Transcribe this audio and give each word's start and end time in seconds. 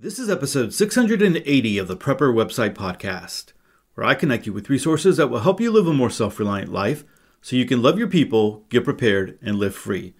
This 0.00 0.20
is 0.20 0.30
episode 0.30 0.72
680 0.72 1.76
of 1.78 1.88
the 1.88 1.96
Prepper 1.96 2.32
Website 2.32 2.74
Podcast, 2.74 3.46
where 3.94 4.06
I 4.06 4.14
connect 4.14 4.46
you 4.46 4.52
with 4.52 4.70
resources 4.70 5.16
that 5.16 5.26
will 5.26 5.40
help 5.40 5.60
you 5.60 5.72
live 5.72 5.88
a 5.88 5.92
more 5.92 6.08
self 6.08 6.38
reliant 6.38 6.70
life 6.70 7.04
so 7.42 7.56
you 7.56 7.66
can 7.66 7.82
love 7.82 7.98
your 7.98 8.06
people, 8.06 8.64
get 8.68 8.84
prepared, 8.84 9.36
and 9.42 9.56
live 9.58 9.74
free. 9.74 10.14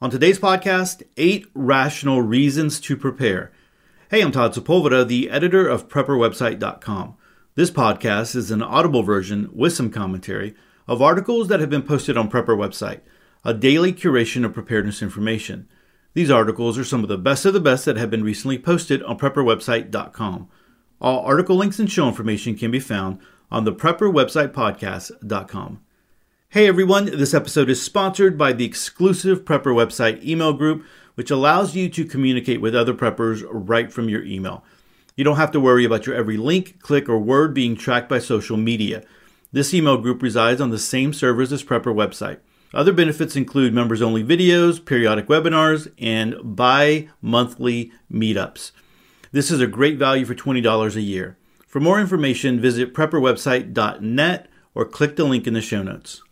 On 0.00 0.08
today's 0.08 0.38
podcast, 0.38 1.02
eight 1.18 1.46
rational 1.52 2.22
reasons 2.22 2.80
to 2.80 2.96
prepare. 2.96 3.52
Hey, 4.10 4.22
I'm 4.22 4.32
Todd 4.32 4.54
Sepulveda, 4.54 5.06
the 5.06 5.28
editor 5.28 5.68
of 5.68 5.86
PrepperWebsite.com. 5.86 7.14
This 7.56 7.70
podcast 7.70 8.34
is 8.34 8.50
an 8.50 8.62
audible 8.62 9.02
version 9.02 9.50
with 9.52 9.74
some 9.74 9.90
commentary 9.90 10.54
of 10.88 11.02
articles 11.02 11.48
that 11.48 11.60
have 11.60 11.68
been 11.68 11.82
posted 11.82 12.16
on 12.16 12.30
Prepper 12.30 12.56
Website, 12.56 13.00
a 13.44 13.52
daily 13.52 13.92
curation 13.92 14.46
of 14.46 14.54
preparedness 14.54 15.02
information. 15.02 15.68
These 16.14 16.30
articles 16.30 16.78
are 16.78 16.84
some 16.84 17.02
of 17.02 17.08
the 17.08 17.18
best 17.18 17.44
of 17.44 17.52
the 17.54 17.60
best 17.60 17.84
that 17.84 17.96
have 17.96 18.08
been 18.08 18.22
recently 18.22 18.56
posted 18.56 19.02
on 19.02 19.18
PrepperWebsite.com. 19.18 20.48
All 21.00 21.24
article 21.24 21.56
links 21.56 21.80
and 21.80 21.90
show 21.90 22.06
information 22.06 22.56
can 22.56 22.70
be 22.70 22.78
found 22.78 23.18
on 23.50 23.64
the 23.64 23.72
PrepperWebsitePodcast.com. 23.72 25.80
Hey 26.50 26.68
everyone, 26.68 27.06
this 27.06 27.34
episode 27.34 27.68
is 27.68 27.82
sponsored 27.82 28.38
by 28.38 28.52
the 28.52 28.64
exclusive 28.64 29.44
Prepper 29.44 29.74
Website 29.74 30.22
email 30.22 30.52
group, 30.52 30.84
which 31.16 31.32
allows 31.32 31.74
you 31.74 31.88
to 31.88 32.04
communicate 32.04 32.60
with 32.60 32.76
other 32.76 32.94
preppers 32.94 33.44
right 33.50 33.92
from 33.92 34.08
your 34.08 34.22
email. 34.22 34.62
You 35.16 35.24
don't 35.24 35.34
have 35.34 35.50
to 35.50 35.58
worry 35.58 35.84
about 35.84 36.06
your 36.06 36.14
every 36.14 36.36
link, 36.36 36.80
click, 36.80 37.08
or 37.08 37.18
word 37.18 37.54
being 37.54 37.74
tracked 37.74 38.08
by 38.08 38.20
social 38.20 38.56
media. 38.56 39.02
This 39.50 39.74
email 39.74 39.96
group 39.96 40.22
resides 40.22 40.60
on 40.60 40.70
the 40.70 40.78
same 40.78 41.12
servers 41.12 41.52
as 41.52 41.64
Prepper 41.64 41.92
Website. 41.92 42.38
Other 42.74 42.92
benefits 42.92 43.36
include 43.36 43.72
members 43.72 44.02
only 44.02 44.24
videos, 44.24 44.84
periodic 44.84 45.28
webinars, 45.28 45.92
and 45.96 46.56
bi 46.56 47.08
monthly 47.22 47.92
meetups. 48.12 48.72
This 49.30 49.52
is 49.52 49.60
a 49.60 49.68
great 49.68 49.96
value 49.96 50.24
for 50.24 50.34
$20 50.34 50.96
a 50.96 51.00
year. 51.00 51.38
For 51.68 51.78
more 51.78 52.00
information, 52.00 52.60
visit 52.60 52.92
prepperwebsite.net 52.92 54.48
or 54.74 54.84
click 54.84 55.14
the 55.14 55.22
link 55.22 55.46
in 55.46 55.54
the 55.54 55.60
show 55.60 55.84
notes. 55.84 56.22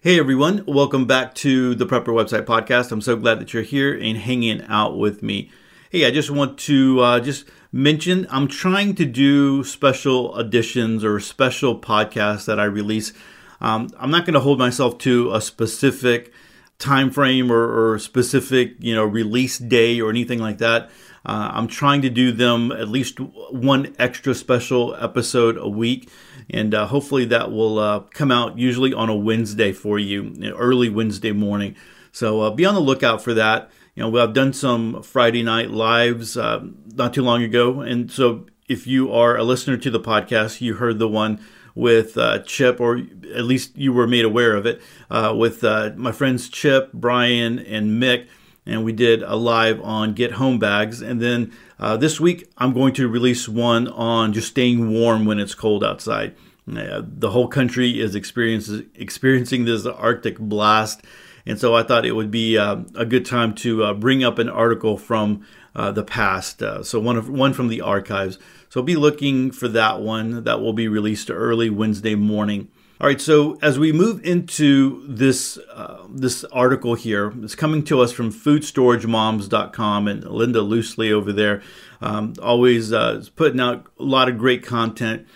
Hey 0.00 0.18
everyone, 0.18 0.64
welcome 0.66 1.04
back 1.04 1.34
to 1.36 1.74
the 1.74 1.84
Prepper 1.84 2.06
Website 2.06 2.46
Podcast. 2.46 2.90
I'm 2.90 3.02
so 3.02 3.16
glad 3.16 3.38
that 3.38 3.52
you're 3.52 3.62
here 3.62 3.92
and 3.92 4.16
hanging 4.16 4.62
out 4.68 4.96
with 4.96 5.22
me. 5.22 5.50
Hey, 5.90 6.06
I 6.06 6.10
just 6.10 6.30
want 6.30 6.56
to 6.60 7.00
uh, 7.00 7.20
just 7.20 7.44
mention 7.72 8.26
I'm 8.30 8.48
trying 8.48 8.94
to 8.94 9.04
do 9.04 9.62
special 9.64 10.38
editions 10.38 11.04
or 11.04 11.20
special 11.20 11.78
podcasts 11.78 12.46
that 12.46 12.58
I 12.58 12.64
release. 12.64 13.12
Um, 13.60 13.90
I'm 13.98 14.10
not 14.10 14.24
going 14.24 14.34
to 14.34 14.40
hold 14.40 14.58
myself 14.58 14.98
to 14.98 15.34
a 15.34 15.40
specific 15.40 16.32
time 16.78 17.10
frame 17.10 17.52
or, 17.52 17.92
or, 17.92 17.98
specific 17.98 18.72
you 18.78 18.94
know 18.94 19.04
release 19.04 19.58
day 19.58 20.00
or 20.00 20.08
anything 20.08 20.38
like 20.38 20.58
that. 20.58 20.90
Uh, 21.26 21.50
I'm 21.52 21.68
trying 21.68 22.00
to 22.02 22.10
do 22.10 22.32
them 22.32 22.72
at 22.72 22.88
least 22.88 23.20
one 23.20 23.94
extra 23.98 24.34
special 24.34 24.94
episode 24.94 25.58
a 25.58 25.68
week 25.68 26.08
and 26.52 26.74
uh, 26.74 26.86
hopefully 26.86 27.24
that 27.26 27.52
will 27.52 27.78
uh, 27.78 28.00
come 28.00 28.30
out 28.30 28.58
usually 28.58 28.92
on 28.92 29.08
a 29.08 29.14
Wednesday 29.14 29.72
for 29.72 29.98
you, 29.98 30.34
early 30.56 30.88
Wednesday 30.88 31.32
morning. 31.32 31.76
So 32.12 32.40
uh, 32.40 32.50
be 32.50 32.64
on 32.64 32.74
the 32.74 32.80
lookout 32.80 33.22
for 33.22 33.34
that. 33.34 33.70
You 33.94 34.02
know, 34.02 34.22
I've 34.22 34.32
done 34.32 34.52
some 34.52 35.02
Friday 35.02 35.42
night 35.42 35.70
lives 35.70 36.36
uh, 36.36 36.64
not 36.94 37.14
too 37.14 37.22
long 37.22 37.42
ago, 37.42 37.80
and 37.80 38.10
so 38.10 38.46
if 38.68 38.86
you 38.86 39.12
are 39.12 39.36
a 39.36 39.44
listener 39.44 39.76
to 39.76 39.90
the 39.90 40.00
podcast, 40.00 40.60
you 40.60 40.74
heard 40.74 40.98
the 40.98 41.08
one 41.08 41.40
with 41.74 42.16
uh, 42.16 42.40
Chip, 42.40 42.80
or 42.80 42.98
at 43.34 43.44
least 43.44 43.76
you 43.76 43.92
were 43.92 44.06
made 44.06 44.24
aware 44.24 44.56
of 44.56 44.66
it, 44.66 44.80
uh, 45.10 45.34
with 45.36 45.62
my 45.96 46.12
friends 46.12 46.48
Chip, 46.48 46.92
Brian, 46.92 47.58
and 47.58 48.02
Mick 48.02 48.28
and 48.66 48.84
we 48.84 48.92
did 48.92 49.22
a 49.22 49.36
live 49.36 49.80
on 49.80 50.12
get 50.12 50.32
home 50.32 50.58
bags. 50.58 51.00
And 51.00 51.20
then 51.20 51.52
uh, 51.78 51.96
this 51.96 52.20
week, 52.20 52.48
I'm 52.58 52.72
going 52.72 52.94
to 52.94 53.08
release 53.08 53.48
one 53.48 53.88
on 53.88 54.32
just 54.32 54.48
staying 54.48 54.90
warm 54.92 55.24
when 55.24 55.38
it's 55.38 55.54
cold 55.54 55.82
outside. 55.82 56.34
Uh, 56.70 57.02
the 57.04 57.30
whole 57.30 57.48
country 57.48 58.00
is 58.00 58.14
experiencing 58.14 59.64
this 59.64 59.86
Arctic 59.86 60.38
blast. 60.38 61.02
And 61.46 61.58
so 61.58 61.74
I 61.74 61.82
thought 61.82 62.04
it 62.04 62.12
would 62.12 62.30
be 62.30 62.58
uh, 62.58 62.82
a 62.94 63.04
good 63.04 63.24
time 63.24 63.54
to 63.56 63.82
uh, 63.82 63.94
bring 63.94 64.22
up 64.22 64.38
an 64.38 64.48
article 64.48 64.96
from 64.96 65.44
uh, 65.74 65.90
the 65.90 66.04
past. 66.04 66.62
Uh, 66.62 66.82
so 66.82 67.00
one 67.00 67.16
of 67.16 67.28
one 67.28 67.52
from 67.52 67.68
the 67.68 67.80
archives. 67.80 68.38
So 68.70 68.82
be 68.82 68.94
looking 68.94 69.50
for 69.50 69.66
that 69.68 70.00
one. 70.00 70.44
That 70.44 70.60
will 70.60 70.72
be 70.72 70.86
released 70.86 71.28
early 71.28 71.68
Wednesday 71.68 72.14
morning. 72.14 72.68
All 73.00 73.08
right, 73.08 73.20
so 73.20 73.58
as 73.62 73.80
we 73.80 73.92
move 73.92 74.24
into 74.24 75.04
this 75.08 75.58
uh, 75.72 76.06
this 76.08 76.44
article 76.44 76.94
here, 76.94 77.32
it's 77.42 77.56
coming 77.56 77.82
to 77.84 78.00
us 78.00 78.12
from 78.12 78.32
FoodStorageMoms.com 78.32 80.06
and 80.06 80.24
Linda 80.24 80.60
Loosli 80.60 81.10
over 81.10 81.32
there, 81.32 81.62
um, 82.00 82.34
always 82.40 82.92
uh, 82.92 83.24
putting 83.34 83.58
out 83.58 83.86
a 83.98 84.04
lot 84.04 84.28
of 84.28 84.38
great 84.38 84.64
content. 84.64 85.26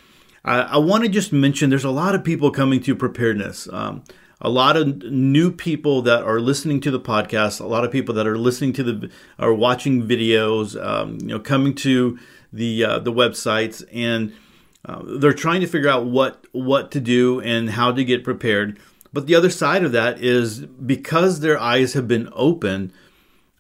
I, 0.45 0.61
I 0.61 0.77
want 0.77 1.03
to 1.03 1.09
just 1.09 1.33
mention 1.33 1.71
there's 1.71 1.85
a 1.85 1.91
lot 1.91 2.15
of 2.15 2.23
people 2.23 2.53
coming 2.53 2.81
to 2.83 2.95
preparedness. 2.95 3.67
Um, 3.73 4.05
a 4.41 4.51
lot 4.51 4.77
of 4.77 5.03
new 5.03 5.51
people 5.51 6.03
that 6.03 6.23
are 6.23 6.39
listening 6.39 6.81
to 6.83 6.91
the 6.91 7.01
podcast, 7.01 7.61
a 7.61 7.67
lot 7.67 7.85
of 7.85 7.91
people 7.91 8.15
that 8.15 8.27
are 8.27 8.39
listening 8.39 8.75
to 8.75 8.83
the 8.83 9.11
are 9.39 9.55
watching 9.55 10.07
videos, 10.07 10.81
um, 10.81 11.19
you 11.23 11.29
know, 11.29 11.41
coming 11.41 11.75
to 11.77 12.19
the 12.55 12.85
uh, 12.85 12.99
the 13.01 13.13
websites 13.13 13.85
and 13.93 14.33
uh, 14.87 15.03
they're 15.19 15.33
trying 15.33 15.61
to 15.61 15.67
figure 15.67 15.89
out 15.89 16.07
what 16.07 16.47
what 16.53 16.91
to 16.93 17.01
do 17.01 17.41
and 17.41 17.71
how 17.71 17.93
to 17.93 18.05
get 18.05 18.25
prepared. 18.25 18.79
But 19.13 19.27
the 19.27 19.35
other 19.35 19.51
side 19.51 19.85
of 19.85 19.93
that 19.93 20.21
is 20.21 20.61
because 20.61 21.41
their 21.41 21.59
eyes 21.59 21.93
have 21.93 22.09
been 22.09 22.29
open, 22.33 22.93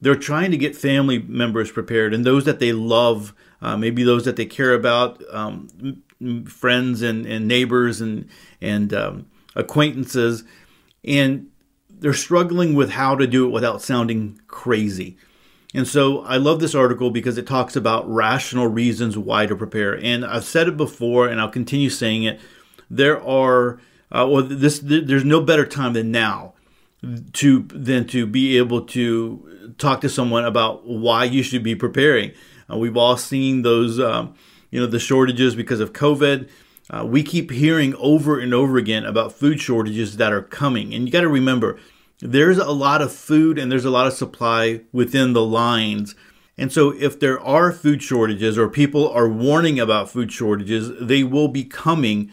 they're 0.01 0.17
trying 0.17 0.51
to 0.51 0.57
get 0.57 0.77
family 0.77 1.19
members 1.19 1.71
prepared 1.71 2.13
and 2.13 2.25
those 2.25 2.45
that 2.45 2.59
they 2.59 2.73
love, 2.73 3.35
uh, 3.63 3.77
maybe 3.77 4.03
those 4.03 4.25
that 4.25 4.37
they 4.37 4.47
care 4.47 4.75
about, 4.75 5.23
um, 5.33 6.03
friends 6.47 7.03
and, 7.03 7.27
and 7.27 7.47
neighbors 7.49 8.01
and 8.01 8.29
and 8.61 8.93
um, 8.93 9.27
acquaintances, 9.55 10.45
and 11.05 11.49
they're 11.89 12.13
struggling 12.13 12.75
with 12.75 12.91
how 12.91 13.17
to 13.17 13.27
do 13.27 13.47
it 13.47 13.51
without 13.51 13.81
sounding 13.81 14.41
crazy. 14.47 15.17
And 15.75 15.89
so 15.89 16.21
I 16.21 16.37
love 16.37 16.61
this 16.61 16.75
article 16.75 17.11
because 17.11 17.37
it 17.37 17.49
talks 17.49 17.75
about 17.75 18.09
rational 18.09 18.69
reasons 18.69 19.19
why 19.19 19.47
to 19.47 19.57
prepare. 19.57 19.99
And 20.01 20.25
I've 20.25 20.45
said 20.45 20.69
it 20.69 20.77
before, 20.77 21.27
and 21.27 21.41
I'll 21.41 21.51
continue 21.51 21.91
saying 21.91 22.23
it. 22.23 22.41
There 22.89 23.21
are, 23.21 23.81
uh, 24.13 24.27
well, 24.31 24.45
this 24.45 24.79
there's 24.79 25.25
no 25.25 25.41
better 25.41 25.67
time 25.67 25.95
than 25.95 26.13
now 26.13 26.55
to 27.33 27.63
than 27.63 28.07
to 28.09 28.25
be 28.25 28.57
able 28.57 28.83
to 28.83 29.75
talk 29.79 30.01
to 30.03 30.09
someone 30.09 30.45
about 30.45 30.87
why 30.87 31.25
you 31.25 31.43
should 31.43 31.65
be 31.65 31.75
preparing. 31.75 32.33
Uh, 32.71 32.79
we've 32.79 32.97
all 32.97 33.17
seen 33.17 33.63
those, 33.63 33.99
um, 33.99 34.35
you 34.71 34.81
know, 34.81 34.87
the 34.87 35.01
shortages 35.01 35.57
because 35.57 35.81
of 35.81 35.93
COVID. 35.93 36.49
Uh, 36.91 37.05
we 37.05 37.23
keep 37.23 37.51
hearing 37.51 37.95
over 37.97 38.39
and 38.39 38.55
over 38.55 38.77
again 38.77 39.05
about 39.05 39.33
food 39.33 39.61
shortages 39.61 40.19
that 40.19 40.33
are 40.33 40.43
coming, 40.43 40.95
and 40.95 41.07
you 41.07 41.13
got 41.13 41.23
to 41.23 41.29
remember 41.29 41.79
there's 42.21 42.59
a 42.59 42.71
lot 42.71 43.03
of 43.03 43.13
food 43.13 43.59
and 43.59 43.71
there's 43.71 43.85
a 43.85 43.91
lot 43.91 44.07
of 44.07 44.13
supply 44.13 44.83
within 44.93 45.33
the 45.33 45.45
lines. 45.45 46.15
And 46.57 46.73
so, 46.73 46.91
if 46.91 47.19
there 47.19 47.41
are 47.41 47.73
food 47.73 48.03
shortages 48.03 48.57
or 48.57 48.69
people 48.69 49.11
are 49.11 49.29
warning 49.29 49.81
about 49.81 50.09
food 50.09 50.33
shortages, 50.33 50.91
they 51.01 51.25
will 51.25 51.49
be 51.49 51.65
coming. 51.65 52.31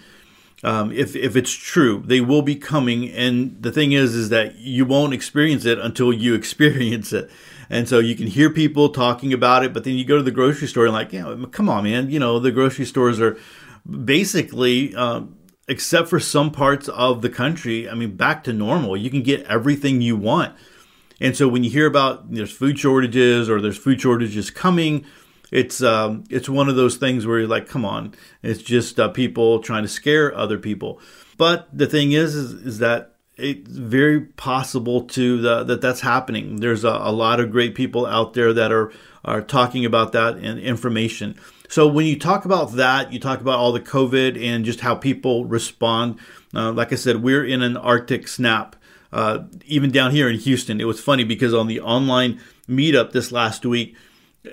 Um, 0.64 0.92
if, 0.92 1.16
if 1.16 1.36
it's 1.36 1.52
true, 1.52 2.04
they 2.06 2.22
will 2.22 2.44
be 2.44 2.56
coming. 2.56 3.10
And 3.10 3.62
the 3.62 3.72
thing 3.72 3.94
is, 3.94 4.14
is 4.14 4.30
that 4.30 4.58
you 4.58 4.86
won't 4.86 5.14
experience 5.14 5.66
it 5.66 5.80
until 5.80 6.14
you 6.14 6.34
experience 6.36 7.12
it. 7.14 7.32
And 7.68 7.88
so 7.90 8.00
you 8.00 8.16
can 8.16 8.28
hear 8.28 8.50
people 8.50 8.90
talking 8.90 9.34
about 9.34 9.64
it, 9.64 9.74
but 9.74 9.86
then 9.86 9.96
you 9.96 10.06
go 10.06 10.18
to 10.18 10.24
the 10.24 10.30
grocery 10.30 10.68
store 10.68 10.86
and 10.86 10.94
like, 10.94 11.14
yeah, 11.14 11.36
come 11.52 11.70
on, 11.70 11.86
man. 11.86 12.12
You 12.12 12.20
know, 12.20 12.38
the 12.38 12.52
grocery 12.52 12.86
stores 12.86 13.20
are 13.20 13.38
basically 13.90 14.94
um, 14.94 15.38
except 15.72 16.10
for 16.10 16.20
some 16.20 16.52
parts 16.52 16.90
of 16.90 17.22
the 17.22 17.30
country, 17.30 17.90
I 17.90 17.94
mean, 17.94 18.18
back 18.18 18.44
to 18.44 18.52
normal. 18.52 18.98
You 18.98 19.10
can 19.10 19.24
get 19.24 19.46
everything 19.46 20.02
you 20.02 20.18
want. 20.18 20.54
And 21.22 21.38
so 21.38 21.48
when 21.48 21.64
you 21.64 21.70
hear 21.70 21.88
about 21.88 22.30
there's 22.30 22.52
food 22.52 22.78
shortages 22.78 23.50
or 23.50 23.62
there's 23.62 23.78
food 23.78 24.02
shortages 24.02 24.50
coming, 24.50 25.06
it's 25.50 25.82
um, 25.82 26.26
it's 26.30 26.50
one 26.50 26.68
of 26.68 26.76
those 26.76 26.98
things 26.98 27.26
where 27.26 27.40
you're 27.40 27.48
like, 27.48 27.70
come 27.70 27.86
on, 27.86 28.14
it's 28.44 28.62
just 28.62 29.00
uh, 29.00 29.08
people 29.08 29.60
trying 29.60 29.84
to 29.84 29.88
scare 29.88 30.36
other 30.36 30.58
people. 30.58 31.00
But 31.38 31.70
the 31.72 31.88
thing 31.88 32.12
is, 32.12 32.36
is, 32.36 32.52
is 32.54 32.80
that 32.80 33.16
it's 33.38 33.72
very 33.72 34.20
possible 34.20 35.04
to 35.04 35.42
the, 35.42 35.64
that 35.64 35.80
that's 35.80 36.02
happening. 36.02 36.58
There's 36.58 36.84
a, 36.84 36.90
a 36.90 37.14
lot 37.14 37.40
of 37.40 37.50
great 37.50 37.76
people 37.76 38.06
out 38.06 38.34
there 38.34 38.52
that 38.52 38.74
are 38.74 38.92
are 39.24 39.42
talking 39.42 39.86
about 39.86 40.12
that 40.12 40.36
and 40.36 40.60
information. 40.60 41.40
So 41.72 41.88
when 41.88 42.06
you 42.06 42.20
talk 42.20 42.44
about 42.44 42.74
that, 42.74 43.14
you 43.14 43.20
talk 43.20 43.40
about 43.40 43.58
all 43.58 43.72
the 43.72 43.80
COVID 43.80 44.38
and 44.38 44.66
just 44.66 44.82
how 44.82 44.94
people 44.94 45.46
respond. 45.46 46.20
Uh, 46.54 46.74
like 46.74 46.92
I 46.92 46.98
said, 46.98 47.24
we're 47.24 47.46
in 47.46 47.62
an 47.62 47.78
Arctic 47.78 48.28
snap. 48.28 48.76
Uh, 49.14 49.44
even 49.66 49.90
down 49.90 50.12
here 50.12 50.30
in 50.30 50.38
Houston, 50.38 50.82
it 50.82 50.84
was 50.84 51.00
funny 51.00 51.24
because 51.24 51.54
on 51.54 51.68
the 51.68 51.80
online 51.80 52.42
meetup 52.68 53.14
this 53.14 53.32
last 53.32 53.66
week, 53.66 53.96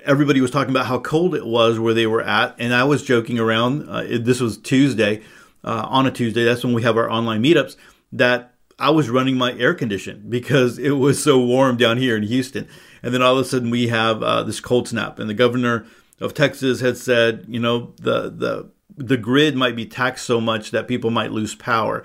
everybody 0.05 0.39
was 0.39 0.49
talking 0.49 0.69
about 0.69 0.85
how 0.85 0.97
cold 0.97 1.35
it 1.35 1.45
was 1.45 1.77
where 1.77 1.93
they 1.93 2.07
were 2.07 2.21
at, 2.21 2.55
and 2.57 2.73
I 2.73 2.85
was 2.85 3.03
joking 3.03 3.37
around. 3.37 3.89
Uh, 3.89 4.03
this 4.21 4.39
was 4.39 4.57
Tuesday, 4.57 5.21
uh, 5.65 5.87
on 5.89 6.07
a 6.07 6.11
Tuesday. 6.11 6.45
That's 6.45 6.63
when 6.63 6.73
we 6.73 6.83
have 6.83 6.95
our 6.95 7.11
online 7.11 7.43
meetups. 7.43 7.75
That 8.13 8.53
I 8.79 8.91
was 8.91 9.09
running 9.09 9.37
my 9.37 9.51
air 9.59 9.73
condition 9.73 10.23
because 10.29 10.79
it 10.79 10.91
was 10.91 11.21
so 11.21 11.37
warm 11.37 11.75
down 11.75 11.97
here 11.97 12.15
in 12.15 12.23
Houston, 12.23 12.65
and 13.03 13.13
then 13.13 13.21
all 13.21 13.37
of 13.37 13.45
a 13.45 13.49
sudden 13.49 13.69
we 13.69 13.89
have 13.89 14.23
uh, 14.23 14.43
this 14.43 14.61
cold 14.61 14.87
snap, 14.87 15.19
and 15.19 15.29
the 15.29 15.33
governor 15.33 15.85
of 16.19 16.33
Texas 16.33 16.81
had 16.81 16.97
said, 16.97 17.45
you 17.47 17.59
know, 17.59 17.93
the 17.97 18.29
the 18.29 18.71
the 18.97 19.17
grid 19.17 19.55
might 19.55 19.75
be 19.75 19.85
taxed 19.85 20.25
so 20.25 20.41
much 20.41 20.71
that 20.71 20.87
people 20.87 21.09
might 21.09 21.31
lose 21.31 21.55
power, 21.55 22.03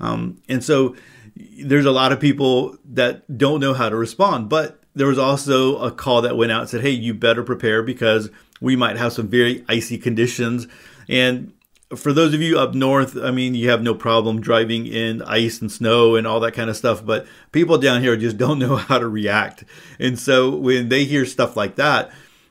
um, 0.00 0.42
and 0.48 0.62
so 0.62 0.94
there's 1.36 1.86
a 1.86 1.90
lot 1.90 2.12
of 2.12 2.20
people 2.20 2.76
that 2.84 3.38
don't 3.38 3.60
know 3.60 3.74
how 3.74 3.88
to 3.88 3.96
respond. 3.96 4.48
But 4.48 4.80
there 4.94 5.06
was 5.06 5.18
also 5.18 5.78
a 5.78 5.90
call 5.90 6.22
that 6.22 6.36
went 6.36 6.52
out 6.52 6.62
and 6.62 6.70
said, 6.70 6.82
hey, 6.82 6.90
you 6.90 7.14
better 7.14 7.42
prepare 7.42 7.82
because 7.82 8.30
we 8.60 8.76
might 8.76 8.96
have 8.96 9.12
some 9.12 9.28
very 9.28 9.64
icy 9.68 9.98
conditions. 9.98 10.68
And 11.08 11.52
for 11.94 12.12
those 12.12 12.34
of 12.34 12.40
you 12.40 12.58
up 12.58 12.74
north, 12.74 13.16
I 13.16 13.30
mean, 13.30 13.54
you 13.54 13.68
have 13.70 13.82
no 13.82 13.94
problem 13.94 14.40
driving 14.40 14.86
in 14.86 15.22
ice 15.22 15.60
and 15.60 15.70
snow 15.70 16.16
and 16.16 16.26
all 16.26 16.40
that 16.40 16.54
kind 16.54 16.70
of 16.70 16.76
stuff, 16.76 17.04
but 17.04 17.26
people 17.52 17.78
down 17.78 18.02
here 18.02 18.16
just 18.16 18.38
don't 18.38 18.58
know 18.60 18.76
how 18.76 18.98
to 18.98 19.08
react. 19.08 19.64
And 19.98 20.18
so 20.18 20.54
when 20.54 20.88
they 20.88 21.04
hear 21.04 21.26
stuff 21.26 21.56
like 21.56 21.76
that, 21.76 22.10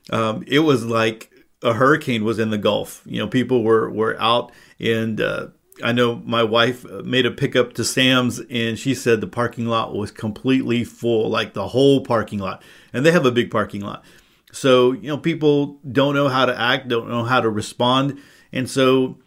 um, 0.09 0.43
it 0.47 0.59
was 0.59 0.85
like 0.85 1.31
a 1.61 1.73
hurricane 1.73 2.23
was 2.23 2.39
in 2.39 2.49
the 2.49 2.57
Gulf. 2.57 3.01
You 3.05 3.19
know, 3.19 3.27
people 3.27 3.63
were 3.63 3.89
were 3.89 4.19
out, 4.21 4.51
and 4.79 5.19
uh, 5.19 5.47
I 5.83 5.91
know 5.91 6.21
my 6.25 6.43
wife 6.43 6.83
made 7.03 7.25
a 7.25 7.31
pickup 7.31 7.73
to 7.73 7.83
Sam's, 7.83 8.39
and 8.49 8.77
she 8.77 8.93
said 8.93 9.21
the 9.21 9.27
parking 9.27 9.65
lot 9.65 9.95
was 9.95 10.11
completely 10.11 10.83
full, 10.83 11.29
like 11.29 11.53
the 11.53 11.69
whole 11.69 12.01
parking 12.01 12.39
lot, 12.39 12.61
and 12.91 13.05
they 13.05 13.11
have 13.11 13.25
a 13.25 13.31
big 13.31 13.49
parking 13.49 13.81
lot. 13.81 14.03
So 14.51 14.91
you 14.91 15.07
know, 15.07 15.17
people 15.17 15.79
don't 15.89 16.13
know 16.13 16.27
how 16.27 16.45
to 16.45 16.59
act, 16.59 16.89
don't 16.89 17.09
know 17.09 17.23
how 17.23 17.41
to 17.41 17.49
respond, 17.49 18.21
and 18.51 18.69
so 18.69 19.17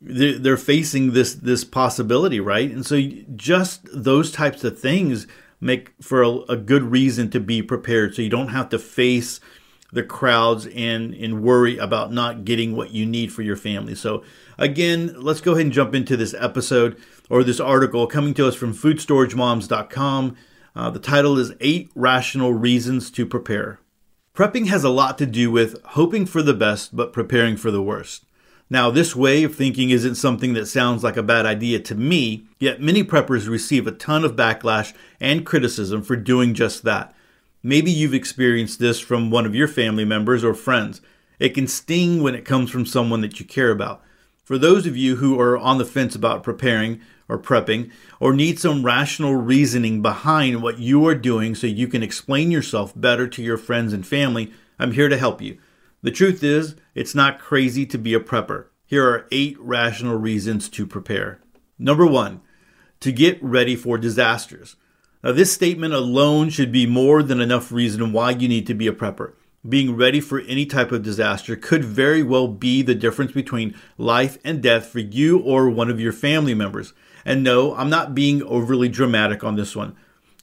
they're 0.00 0.56
facing 0.56 1.12
this 1.12 1.34
this 1.34 1.64
possibility, 1.64 2.40
right? 2.40 2.70
And 2.70 2.84
so 2.84 3.00
just 3.34 3.88
those 3.92 4.30
types 4.30 4.62
of 4.64 4.78
things 4.78 5.26
make 5.60 5.92
for 6.02 6.22
a, 6.22 6.30
a, 6.50 6.56
good 6.58 6.82
reason 6.82 7.30
to 7.30 7.40
be 7.40 7.62
prepared, 7.62 8.14
so 8.14 8.20
you 8.20 8.28
don't 8.28 8.48
have 8.48 8.68
to 8.68 8.78
face 8.78 9.40
the 9.94 10.02
crowds 10.02 10.66
and 10.66 11.14
and 11.14 11.42
worry 11.42 11.78
about 11.78 12.12
not 12.12 12.44
getting 12.44 12.76
what 12.76 12.90
you 12.90 13.06
need 13.06 13.32
for 13.32 13.42
your 13.42 13.56
family. 13.56 13.94
So 13.94 14.22
again, 14.58 15.14
let's 15.16 15.40
go 15.40 15.52
ahead 15.52 15.66
and 15.66 15.72
jump 15.72 15.94
into 15.94 16.16
this 16.16 16.34
episode 16.38 17.00
or 17.30 17.42
this 17.42 17.60
article 17.60 18.06
coming 18.06 18.34
to 18.34 18.46
us 18.46 18.54
from 18.54 18.74
FoodStorageMoms.com. 18.74 20.36
Uh, 20.76 20.90
the 20.90 20.98
title 20.98 21.38
is 21.38 21.52
Eight 21.60 21.90
Rational 21.94 22.52
Reasons 22.52 23.10
to 23.12 23.24
Prepare. 23.24 23.78
Prepping 24.34 24.66
has 24.66 24.82
a 24.82 24.90
lot 24.90 25.16
to 25.18 25.26
do 25.26 25.50
with 25.50 25.80
hoping 25.84 26.26
for 26.26 26.42
the 26.42 26.54
best 26.54 26.96
but 26.96 27.12
preparing 27.12 27.56
for 27.56 27.70
the 27.70 27.82
worst. 27.82 28.24
Now, 28.70 28.90
this 28.90 29.14
way 29.14 29.44
of 29.44 29.54
thinking 29.54 29.90
isn't 29.90 30.16
something 30.16 30.54
that 30.54 30.66
sounds 30.66 31.04
like 31.04 31.16
a 31.16 31.22
bad 31.22 31.46
idea 31.46 31.78
to 31.80 31.94
me, 31.94 32.46
yet 32.58 32.80
many 32.80 33.04
preppers 33.04 33.48
receive 33.48 33.86
a 33.86 33.92
ton 33.92 34.24
of 34.24 34.34
backlash 34.34 34.92
and 35.20 35.46
criticism 35.46 36.02
for 36.02 36.16
doing 36.16 36.54
just 36.54 36.82
that. 36.82 37.14
Maybe 37.66 37.90
you've 37.90 38.12
experienced 38.12 38.78
this 38.78 39.00
from 39.00 39.30
one 39.30 39.46
of 39.46 39.54
your 39.54 39.68
family 39.68 40.04
members 40.04 40.44
or 40.44 40.52
friends. 40.52 41.00
It 41.38 41.54
can 41.54 41.66
sting 41.66 42.22
when 42.22 42.34
it 42.34 42.44
comes 42.44 42.70
from 42.70 42.84
someone 42.84 43.22
that 43.22 43.40
you 43.40 43.46
care 43.46 43.70
about. 43.70 44.02
For 44.44 44.58
those 44.58 44.86
of 44.86 44.98
you 44.98 45.16
who 45.16 45.40
are 45.40 45.56
on 45.56 45.78
the 45.78 45.86
fence 45.86 46.14
about 46.14 46.42
preparing 46.42 47.00
or 47.26 47.38
prepping, 47.38 47.90
or 48.20 48.34
need 48.34 48.58
some 48.58 48.84
rational 48.84 49.34
reasoning 49.34 50.02
behind 50.02 50.60
what 50.60 50.78
you 50.78 51.06
are 51.06 51.14
doing 51.14 51.54
so 51.54 51.66
you 51.66 51.88
can 51.88 52.02
explain 52.02 52.50
yourself 52.50 52.92
better 52.94 53.26
to 53.26 53.42
your 53.42 53.56
friends 53.56 53.94
and 53.94 54.06
family, 54.06 54.52
I'm 54.78 54.92
here 54.92 55.08
to 55.08 55.16
help 55.16 55.40
you. 55.40 55.56
The 56.02 56.10
truth 56.10 56.44
is, 56.44 56.76
it's 56.94 57.14
not 57.14 57.38
crazy 57.38 57.86
to 57.86 57.96
be 57.96 58.12
a 58.12 58.20
prepper. 58.20 58.66
Here 58.84 59.08
are 59.08 59.26
eight 59.32 59.58
rational 59.58 60.18
reasons 60.18 60.68
to 60.68 60.86
prepare. 60.86 61.40
Number 61.78 62.06
one, 62.06 62.42
to 63.00 63.10
get 63.10 63.42
ready 63.42 63.74
for 63.74 63.96
disasters. 63.96 64.76
Now, 65.24 65.32
this 65.32 65.54
statement 65.54 65.94
alone 65.94 66.50
should 66.50 66.70
be 66.70 66.86
more 66.86 67.22
than 67.22 67.40
enough 67.40 67.72
reason 67.72 68.12
why 68.12 68.32
you 68.32 68.46
need 68.46 68.66
to 68.66 68.74
be 68.74 68.86
a 68.86 68.92
prepper. 68.92 69.32
Being 69.66 69.96
ready 69.96 70.20
for 70.20 70.40
any 70.40 70.66
type 70.66 70.92
of 70.92 71.02
disaster 71.02 71.56
could 71.56 71.82
very 71.82 72.22
well 72.22 72.46
be 72.46 72.82
the 72.82 72.94
difference 72.94 73.32
between 73.32 73.74
life 73.96 74.36
and 74.44 74.62
death 74.62 74.84
for 74.84 74.98
you 74.98 75.38
or 75.38 75.70
one 75.70 75.88
of 75.88 75.98
your 75.98 76.12
family 76.12 76.52
members. 76.52 76.92
And 77.24 77.42
no, 77.42 77.74
I'm 77.74 77.88
not 77.88 78.14
being 78.14 78.42
overly 78.42 78.90
dramatic 78.90 79.42
on 79.42 79.56
this 79.56 79.74
one. 79.74 79.96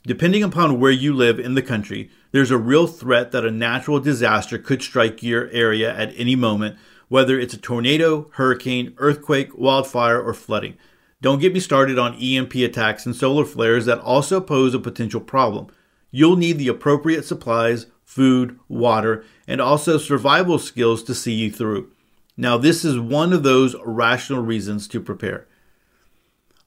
Depending 0.04 0.42
upon 0.42 0.80
where 0.80 0.90
you 0.90 1.14
live 1.14 1.40
in 1.40 1.54
the 1.54 1.62
country, 1.62 2.10
there's 2.32 2.50
a 2.50 2.58
real 2.58 2.88
threat 2.88 3.32
that 3.34 3.46
a 3.46 3.52
natural 3.52 4.00
disaster 4.00 4.58
could 4.58 4.82
strike 4.82 5.22
your 5.22 5.48
area 5.50 5.96
at 5.96 6.12
any 6.18 6.36
moment, 6.36 6.76
whether 7.08 7.40
it's 7.40 7.54
a 7.54 7.60
tornado, 7.60 8.32
hurricane, 8.32 8.96
earthquake, 8.98 9.56
wildfire, 9.56 10.20
or 10.20 10.34
flooding. 10.34 10.76
Don't 11.22 11.40
get 11.40 11.54
me 11.54 11.60
started 11.60 12.00
on 12.00 12.16
EMP 12.16 12.56
attacks 12.56 13.06
and 13.06 13.16
solar 13.16 13.46
flares 13.46 13.86
that 13.86 14.00
also 14.00 14.42
pose 14.42 14.74
a 14.74 14.80
potential 14.80 15.22
problem. 15.22 15.68
You'll 16.10 16.36
need 16.36 16.58
the 16.58 16.68
appropriate 16.68 17.26
supplies, 17.26 17.86
food, 18.04 18.60
water, 18.68 19.24
and 19.48 19.62
also 19.62 19.98
survival 19.98 20.60
skills 20.60 21.04
to 21.04 21.16
see 21.16 21.34
you 21.34 21.52
through. 21.52 21.92
Now, 22.36 22.58
this 22.58 22.84
is 22.84 23.00
one 23.00 23.34
of 23.34 23.44
those 23.44 23.76
rational 23.86 24.42
reasons 24.42 24.88
to 24.90 25.00
prepare. 25.00 25.48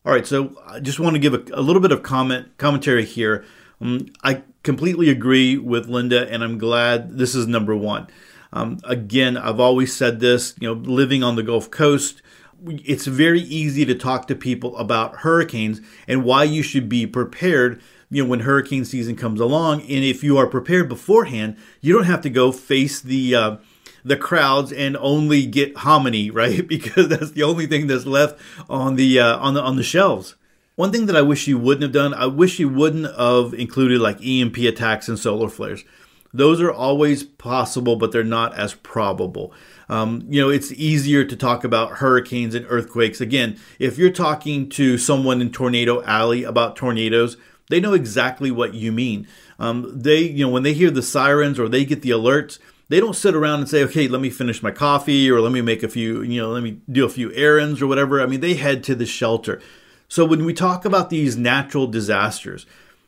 All 0.07 0.13
right, 0.13 0.27
so 0.27 0.57
I 0.67 0.81
just 0.81 1.01
want 1.01 1.15
to 1.15 1.21
give 1.21 1.35
a, 1.35 1.43
a 1.53 1.63
little 1.63 1.83
bit 1.83 1.93
of 1.93 2.03
comment 2.03 2.57
commentary 2.59 3.05
here. 3.05 3.45
Um, 3.81 4.07
I 4.23 4.43
completely 4.63 5.11
agree 5.11 5.57
with 5.57 5.89
Linda, 5.89 6.31
and 6.31 6.45
I'm 6.45 6.59
glad 6.59 7.17
this 7.17 7.35
is 7.35 7.47
number 7.47 7.75
one. 7.75 8.07
Um, 8.53 8.79
again, 8.85 9.37
I've 9.37 9.61
always 9.61 9.95
said 9.95 10.21
this. 10.21 10.55
You 10.61 10.69
know, 10.69 10.81
living 10.81 11.23
on 11.23 11.37
the 11.37 11.43
Gulf 11.43 11.71
Coast, 11.71 12.23
it's 12.67 13.07
very 13.07 13.41
easy 13.41 13.85
to 13.85 13.95
talk 13.95 14.27
to 14.27 14.35
people 14.35 14.77
about 14.77 15.17
hurricanes 15.17 15.81
and 16.09 16.25
why 16.25 16.45
you 16.45 16.63
should 16.63 16.89
be 16.89 17.07
prepared 17.07 17.81
you 18.11 18.23
know 18.23 18.29
when 18.29 18.41
hurricane 18.41 18.85
season 18.85 19.17
comes 19.17 19.41
along 19.41 19.81
and 19.83 20.05
if 20.05 20.23
you 20.23 20.37
are 20.39 20.47
prepared 20.47 20.89
beforehand 20.89 21.57
you 21.81 21.93
don't 21.93 22.05
have 22.05 22.21
to 22.21 22.31
go 22.31 22.53
face 22.53 23.01
the 23.01 23.35
uh, 23.35 23.57
the 24.05 24.17
crowds 24.17 24.71
and 24.71 24.97
only 24.99 25.47
get 25.47 25.79
hominy, 25.79 26.31
right? 26.31 26.67
Because 26.69 27.09
that's 27.09 27.33
the 27.33 27.43
only 27.43 27.67
thing 27.67 27.87
that's 27.87 28.07
left 28.07 28.39
on 28.69 28.97
the 28.97 29.19
uh, 29.19 29.39
on 29.39 29.55
the 29.55 29.63
on 29.63 29.77
the 29.77 29.83
shelves. 29.83 30.37
One 30.77 30.91
thing 30.91 31.07
that 31.07 31.17
I 31.17 31.23
wish 31.23 31.47
you 31.47 31.57
wouldn't 31.57 31.83
have 31.83 31.93
done, 31.93 32.15
I 32.15 32.27
wish 32.27 32.59
you 32.59 32.69
wouldn't 32.69 33.17
have 33.17 33.55
included 33.55 34.01
like 34.01 34.25
EMP 34.25 34.59
attacks 34.59 35.09
and 35.09 35.19
solar 35.19 35.49
flares. 35.49 35.85
Those 36.33 36.61
are 36.61 36.73
always 36.73 37.23
possible, 37.23 37.95
but 37.95 38.11
they're 38.11 38.25
not 38.25 38.59
as 38.59 38.75
probable. 38.75 39.53
Um, 39.89 40.25
you 40.29 40.41
know, 40.41 40.49
it's 40.49 40.73
easier 40.73 41.25
to 41.25 41.37
talk 41.37 41.65
about 41.65 41.99
hurricanes 41.99 42.55
and 42.55 42.67
earthquakes. 42.69 43.21
Again, 43.21 43.59
if 43.79 43.99
you're 43.99 44.11
talking 44.11 44.69
to 44.71 44.99
someone 44.99 45.41
in 45.41 45.51
Tornado 45.51 46.03
Alley 46.05 46.45
about 46.45 46.77
tornadoes, 46.77 47.37
they 47.69 47.81
know 47.81 47.93
exactly 47.93 48.51
what 48.51 48.75
you 48.75 48.93
mean. 48.93 49.27
Um, 49.59 49.91
they, 49.95 50.21
you 50.21 50.47
know, 50.47 50.53
when 50.53 50.63
they 50.63 50.75
hear 50.75 50.91
the 50.91 51.03
sirens 51.03 51.59
or 51.59 51.69
they 51.69 51.85
get 51.85 52.03
the 52.03 52.11
alerts, 52.11 52.59
they 52.89 53.01
don't 53.01 53.17
sit 53.17 53.35
around 53.35 53.61
and 53.61 53.69
say, 53.69 53.83
okay, 53.85 54.09
let 54.09 54.21
me 54.21 54.31
finish 54.31 54.63
my 54.63 54.71
coffee 54.71 55.31
or 55.31 55.41
let 55.41 55.53
me 55.53 55.63
make 55.63 55.83
a 55.83 55.89
few, 55.89 56.23
you 56.23 56.41
know, 56.41 56.51
let 56.51 56.63
me 56.63 56.81
do 56.91 57.05
a 57.05 57.11
few 57.11 57.33
errands 57.33 57.81
or 57.81 57.87
whatever. 57.87 58.21
I 58.21 58.27
mean, 58.27 58.41
they 58.41 58.55
head 58.55 58.85
to 58.85 58.95
the 58.95 59.07
shelter. 59.07 59.61
So 60.09 60.25
when 60.25 60.45
we 60.45 60.53
talk 60.53 60.85
about 60.85 61.11
these 61.11 61.37
natural 61.37 61.87
disasters, 61.87 62.67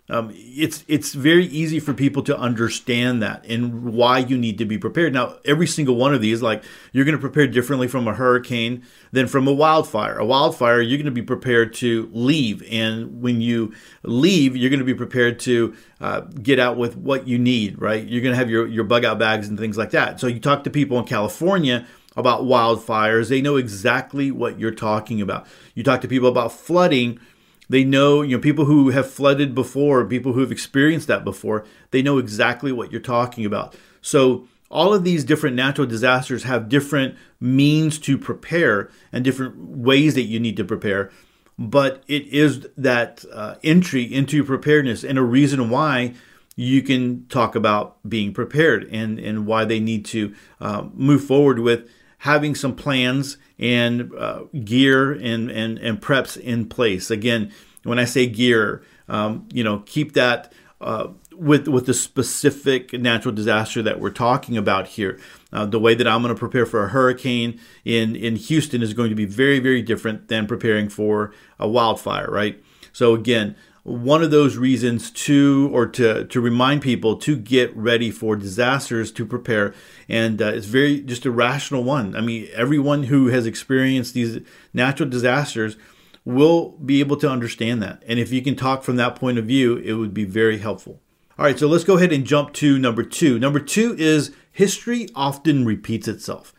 um, 0.08 0.32
it's 0.34 0.84
it's 0.86 1.14
very 1.14 1.46
easy 1.46 1.80
for 1.80 1.92
people 1.92 2.22
to 2.24 2.38
understand 2.38 3.22
that 3.22 3.44
and 3.46 3.92
why 3.92 4.18
you 4.18 4.38
need 4.38 4.58
to 4.58 4.64
be 4.64 4.78
prepared. 4.78 5.12
Now, 5.12 5.36
every 5.44 5.66
single 5.66 5.96
one 5.96 6.14
of 6.14 6.20
these, 6.20 6.42
like 6.42 6.62
you're 6.92 7.04
going 7.04 7.16
to 7.16 7.20
prepare 7.20 7.48
differently 7.48 7.88
from 7.88 8.06
a 8.06 8.14
hurricane 8.14 8.84
than 9.10 9.26
from 9.26 9.48
a 9.48 9.52
wildfire. 9.52 10.16
A 10.18 10.24
wildfire, 10.24 10.80
you're 10.80 10.98
going 10.98 11.06
to 11.06 11.10
be 11.10 11.22
prepared 11.22 11.74
to 11.74 12.08
leave, 12.12 12.62
and 12.70 13.20
when 13.20 13.40
you 13.40 13.74
leave, 14.04 14.56
you're 14.56 14.70
going 14.70 14.78
to 14.78 14.86
be 14.86 14.94
prepared 14.94 15.40
to 15.40 15.74
uh, 16.00 16.20
get 16.20 16.60
out 16.60 16.76
with 16.76 16.96
what 16.96 17.26
you 17.26 17.36
need. 17.36 17.80
Right? 17.80 18.06
You're 18.06 18.22
going 18.22 18.32
to 18.32 18.38
have 18.38 18.50
your 18.50 18.66
your 18.68 18.84
bug 18.84 19.04
out 19.04 19.18
bags 19.18 19.48
and 19.48 19.58
things 19.58 19.76
like 19.76 19.90
that. 19.90 20.20
So 20.20 20.28
you 20.28 20.38
talk 20.38 20.62
to 20.64 20.70
people 20.70 20.98
in 21.00 21.04
California 21.04 21.84
about 22.16 22.42
wildfires, 22.42 23.28
they 23.28 23.42
know 23.42 23.56
exactly 23.56 24.30
what 24.30 24.58
you're 24.58 24.70
talking 24.70 25.20
about. 25.20 25.46
You 25.74 25.82
talk 25.82 26.00
to 26.00 26.08
people 26.08 26.28
about 26.28 26.50
flooding 26.50 27.20
they 27.68 27.84
know, 27.84 28.22
you 28.22 28.36
know, 28.36 28.42
people 28.42 28.64
who 28.64 28.90
have 28.90 29.10
flooded 29.10 29.54
before, 29.54 30.04
people 30.04 30.32
who 30.32 30.40
have 30.40 30.52
experienced 30.52 31.08
that 31.08 31.24
before, 31.24 31.64
they 31.90 32.02
know 32.02 32.18
exactly 32.18 32.72
what 32.72 32.92
you're 32.92 33.00
talking 33.00 33.44
about. 33.44 33.74
So, 34.00 34.46
all 34.68 34.92
of 34.92 35.04
these 35.04 35.24
different 35.24 35.54
natural 35.54 35.86
disasters 35.86 36.42
have 36.42 36.68
different 36.68 37.16
means 37.38 38.00
to 38.00 38.18
prepare 38.18 38.90
and 39.12 39.24
different 39.24 39.56
ways 39.56 40.14
that 40.14 40.22
you 40.22 40.40
need 40.40 40.56
to 40.56 40.64
prepare. 40.64 41.12
But 41.56 42.02
it 42.08 42.26
is 42.26 42.66
that 42.76 43.24
uh, 43.32 43.54
entry 43.62 44.02
into 44.02 44.42
preparedness 44.42 45.04
and 45.04 45.18
a 45.18 45.22
reason 45.22 45.70
why 45.70 46.14
you 46.56 46.82
can 46.82 47.26
talk 47.28 47.54
about 47.54 47.96
being 48.08 48.32
prepared 48.32 48.88
and, 48.90 49.20
and 49.20 49.46
why 49.46 49.64
they 49.64 49.78
need 49.78 50.04
to 50.06 50.34
uh, 50.60 50.88
move 50.94 51.24
forward 51.24 51.60
with 51.60 51.88
having 52.26 52.56
some 52.56 52.74
plans 52.74 53.38
and 53.56 54.12
uh, 54.18 54.42
gear 54.64 55.12
and, 55.12 55.48
and, 55.48 55.78
and 55.78 56.02
preps 56.02 56.36
in 56.36 56.68
place. 56.68 57.08
Again, 57.08 57.52
when 57.84 58.00
I 58.00 58.04
say 58.04 58.26
gear, 58.26 58.82
um, 59.08 59.48
you 59.52 59.62
know, 59.62 59.84
keep 59.86 60.14
that 60.14 60.52
uh, 60.80 61.06
with 61.32 61.68
with 61.68 61.86
the 61.86 61.94
specific 61.94 62.92
natural 62.92 63.32
disaster 63.32 63.80
that 63.82 64.00
we're 64.00 64.10
talking 64.10 64.56
about 64.56 64.88
here. 64.88 65.20
Uh, 65.52 65.64
the 65.64 65.78
way 65.78 65.94
that 65.94 66.08
I'm 66.08 66.20
going 66.20 66.34
to 66.34 66.38
prepare 66.38 66.66
for 66.66 66.84
a 66.84 66.88
hurricane 66.88 67.60
in 67.84 68.16
in 68.16 68.34
Houston 68.34 68.82
is 68.82 68.92
going 68.92 69.10
to 69.10 69.16
be 69.16 69.24
very 69.24 69.60
very 69.60 69.80
different 69.80 70.26
than 70.26 70.48
preparing 70.48 70.88
for 70.88 71.32
a 71.60 71.68
wildfire, 71.68 72.28
right? 72.28 72.62
So 72.92 73.14
again, 73.14 73.54
one 73.86 74.20
of 74.20 74.32
those 74.32 74.56
reasons 74.56 75.12
to 75.12 75.70
or 75.72 75.86
to 75.86 76.24
to 76.24 76.40
remind 76.40 76.82
people 76.82 77.16
to 77.16 77.36
get 77.36 77.74
ready 77.76 78.10
for 78.10 78.34
disasters 78.34 79.12
to 79.12 79.24
prepare. 79.24 79.72
And 80.08 80.42
uh, 80.42 80.46
it's 80.46 80.66
very 80.66 81.00
just 81.00 81.24
a 81.24 81.30
rational 81.30 81.84
one. 81.84 82.16
I 82.16 82.20
mean 82.20 82.48
everyone 82.52 83.04
who 83.04 83.28
has 83.28 83.46
experienced 83.46 84.12
these 84.12 84.40
natural 84.74 85.08
disasters 85.08 85.76
will 86.24 86.70
be 86.84 86.98
able 86.98 87.16
to 87.18 87.30
understand 87.30 87.80
that. 87.80 88.02
And 88.08 88.18
if 88.18 88.32
you 88.32 88.42
can 88.42 88.56
talk 88.56 88.82
from 88.82 88.96
that 88.96 89.14
point 89.14 89.38
of 89.38 89.46
view 89.46 89.76
it 89.76 89.92
would 89.92 90.12
be 90.12 90.24
very 90.24 90.58
helpful. 90.58 91.00
All 91.38 91.44
right 91.44 91.58
so 91.58 91.68
let's 91.68 91.84
go 91.84 91.96
ahead 91.96 92.12
and 92.12 92.26
jump 92.26 92.54
to 92.54 92.80
number 92.80 93.04
two. 93.04 93.38
Number 93.38 93.60
two 93.60 93.94
is 93.96 94.34
history 94.50 95.08
often 95.14 95.64
repeats 95.64 96.08
itself. 96.08 96.52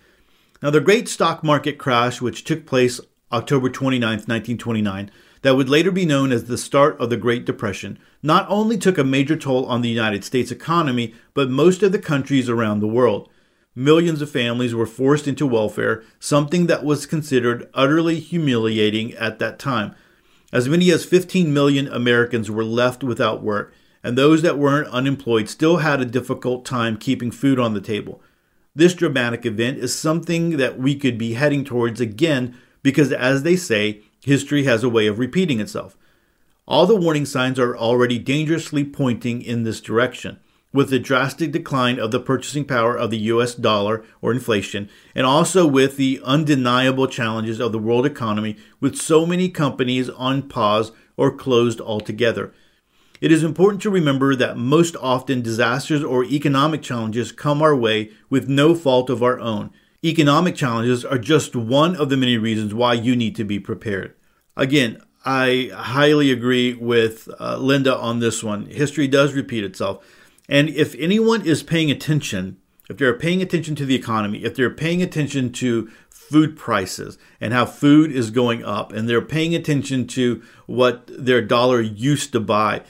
Now 0.64 0.70
the 0.70 0.80
great 0.80 1.10
stock 1.10 1.44
market 1.44 1.78
crash 1.78 2.22
which 2.22 2.46
took 2.46 2.66
place 2.66 3.02
october 3.34 3.70
29th 3.70 4.30
1929 4.30 5.12
that 5.42 5.56
would 5.56 5.70
later 5.70 5.92
be 5.92 6.06
known 6.06 6.32
as 6.32 6.46
the 6.46 6.58
start 6.58 7.00
of 7.00 7.10
the 7.10 7.18
Great 7.18 7.46
Depression, 7.46 8.00
not 8.24 8.46
only 8.50 8.78
took 8.78 8.98
a 8.98 9.04
major 9.04 9.36
toll 9.36 9.66
on 9.66 9.82
the 9.82 9.90
United 9.90 10.24
States 10.24 10.52
economy, 10.52 11.14
but 11.34 11.50
most 11.50 11.84
of 11.84 11.92
the 11.92 12.00
countries 12.00 12.50
around 12.50 12.80
the 12.80 12.88
world. 12.88 13.30
Millions 13.76 14.22
of 14.22 14.32
families 14.32 14.74
were 14.74 14.88
forced 14.88 15.28
into 15.28 15.46
welfare, 15.46 16.04
something 16.20 16.66
that 16.66 16.84
was 16.84 17.06
considered 17.06 17.70
utterly 17.74 18.20
humiliating 18.20 19.14
at 19.14 19.38
that 19.40 19.60
time. 19.60 19.94
As 20.52 20.68
many 20.68 20.90
as 20.92 21.06
15 21.06 21.54
million 21.54 21.88
Americans 21.88 22.50
were 22.50 22.64
left 22.64 23.04
without 23.04 23.44
work, 23.44 23.74
and 24.04 24.18
those 24.18 24.42
that 24.42 24.58
weren't 24.58 24.88
unemployed 24.90 25.50
still 25.50 25.78
had 25.78 26.02
a 26.02 26.06
difficult 26.06 26.66
time 26.66 26.98
keeping 26.98 27.30
food 27.30 27.60
on 27.60 27.74
the 27.74 27.82
table. 27.82 28.22
This 28.74 28.94
dramatic 28.94 29.46
event 29.46 29.80
is 29.80 29.98
something 29.98 30.58
that 30.58 30.80
we 30.80 30.96
could 30.96 31.18
be 31.18 31.34
heading 31.34 31.66
towards 31.66 32.00
again 32.00 32.56
because, 32.84 33.12
as 33.12 33.44
they 33.44 33.56
say, 33.56 34.04
History 34.24 34.64
has 34.64 34.84
a 34.84 34.90
way 34.90 35.08
of 35.08 35.20
repeating 35.20 35.60
itself. 35.60 35.98
All 36.68 36.86
the 36.86 36.96
warning 36.96 37.26
signs 37.26 37.60
are 37.60 37.78
already 37.78 38.20
dangerously 38.20 38.84
pointing 38.84 39.42
in 39.42 39.64
this 39.64 39.80
direction, 39.80 40.40
with 40.74 40.90
the 40.90 41.00
drastic 41.00 41.52
decline 41.52 41.98
of 41.98 42.12
the 42.12 42.20
purchasing 42.20 42.66
power 42.66 42.98
of 42.98 43.10
the 43.10 43.20
US 43.20 43.56
dollar 43.56 44.04
or 44.22 44.32
inflation, 44.32 44.90
and 45.16 45.26
also 45.26 45.66
with 45.66 45.96
the 45.96 46.20
undeniable 46.26 47.08
challenges 47.08 47.62
of 47.62 47.72
the 47.72 47.80
world 47.80 48.06
economy 48.06 48.58
with 48.82 48.98
so 48.98 49.26
many 49.26 49.50
companies 49.50 50.10
on 50.10 50.42
pause 50.42 50.92
or 51.16 51.36
closed 51.36 51.80
altogether. 51.80 52.54
It 53.22 53.32
is 53.32 53.44
important 53.44 53.82
to 53.84 53.90
remember 53.90 54.36
that 54.36 54.58
most 54.58 54.96
often 54.98 55.42
disasters 55.42 56.04
or 56.04 56.24
economic 56.24 56.82
challenges 56.82 57.32
come 57.32 57.62
our 57.62 57.76
way 57.76 58.12
with 58.30 58.50
no 58.50 58.76
fault 58.76 59.10
of 59.10 59.24
our 59.24 59.40
own. 59.40 59.72
Economic 60.04 60.56
challenges 60.56 61.04
are 61.04 61.18
just 61.18 61.56
one 61.56 61.96
of 61.96 62.10
the 62.10 62.18
many 62.18 62.38
reasons 62.38 62.74
why 62.74 62.94
you 62.94 63.16
need 63.16 63.36
to 63.36 63.44
be 63.44 63.60
prepared. 63.60 64.14
Again, 64.56 65.02
I 65.26 65.72
highly 65.74 66.32
agree 66.32 66.74
with 66.74 67.28
uh, 67.40 67.58
Linda 67.58 67.98
on 67.98 68.20
this 68.20 68.44
one. 68.44 68.68
History 68.68 69.08
does 69.08 69.34
repeat 69.34 69.64
itself. 69.64 70.06
And 70.48 70.70
if 70.70 70.96
anyone 70.96 71.46
is 71.46 71.64
paying 71.64 71.92
attention, 71.92 72.58
if 72.90 72.98
they're 72.98 73.18
paying 73.18 73.42
attention 73.42 73.76
to 73.76 73.86
the 73.86 73.96
economy, 73.96 74.44
if 74.44 74.56
they're 74.56 74.70
paying 74.70 75.02
attention 75.02 75.52
to 75.54 75.92
food 76.10 76.56
prices 76.56 77.18
and 77.42 77.52
how 77.52 77.66
food 77.66 78.12
is 78.12 78.32
going 78.32 78.64
up, 78.64 78.94
and 78.94 79.10
they're 79.10 79.22
paying 79.22 79.56
attention 79.56 80.08
to 80.08 80.42
what 80.66 81.04
their 81.08 81.42
dollar 81.42 81.82
used 81.82 82.32
to 82.34 82.40
buy, 82.40 82.82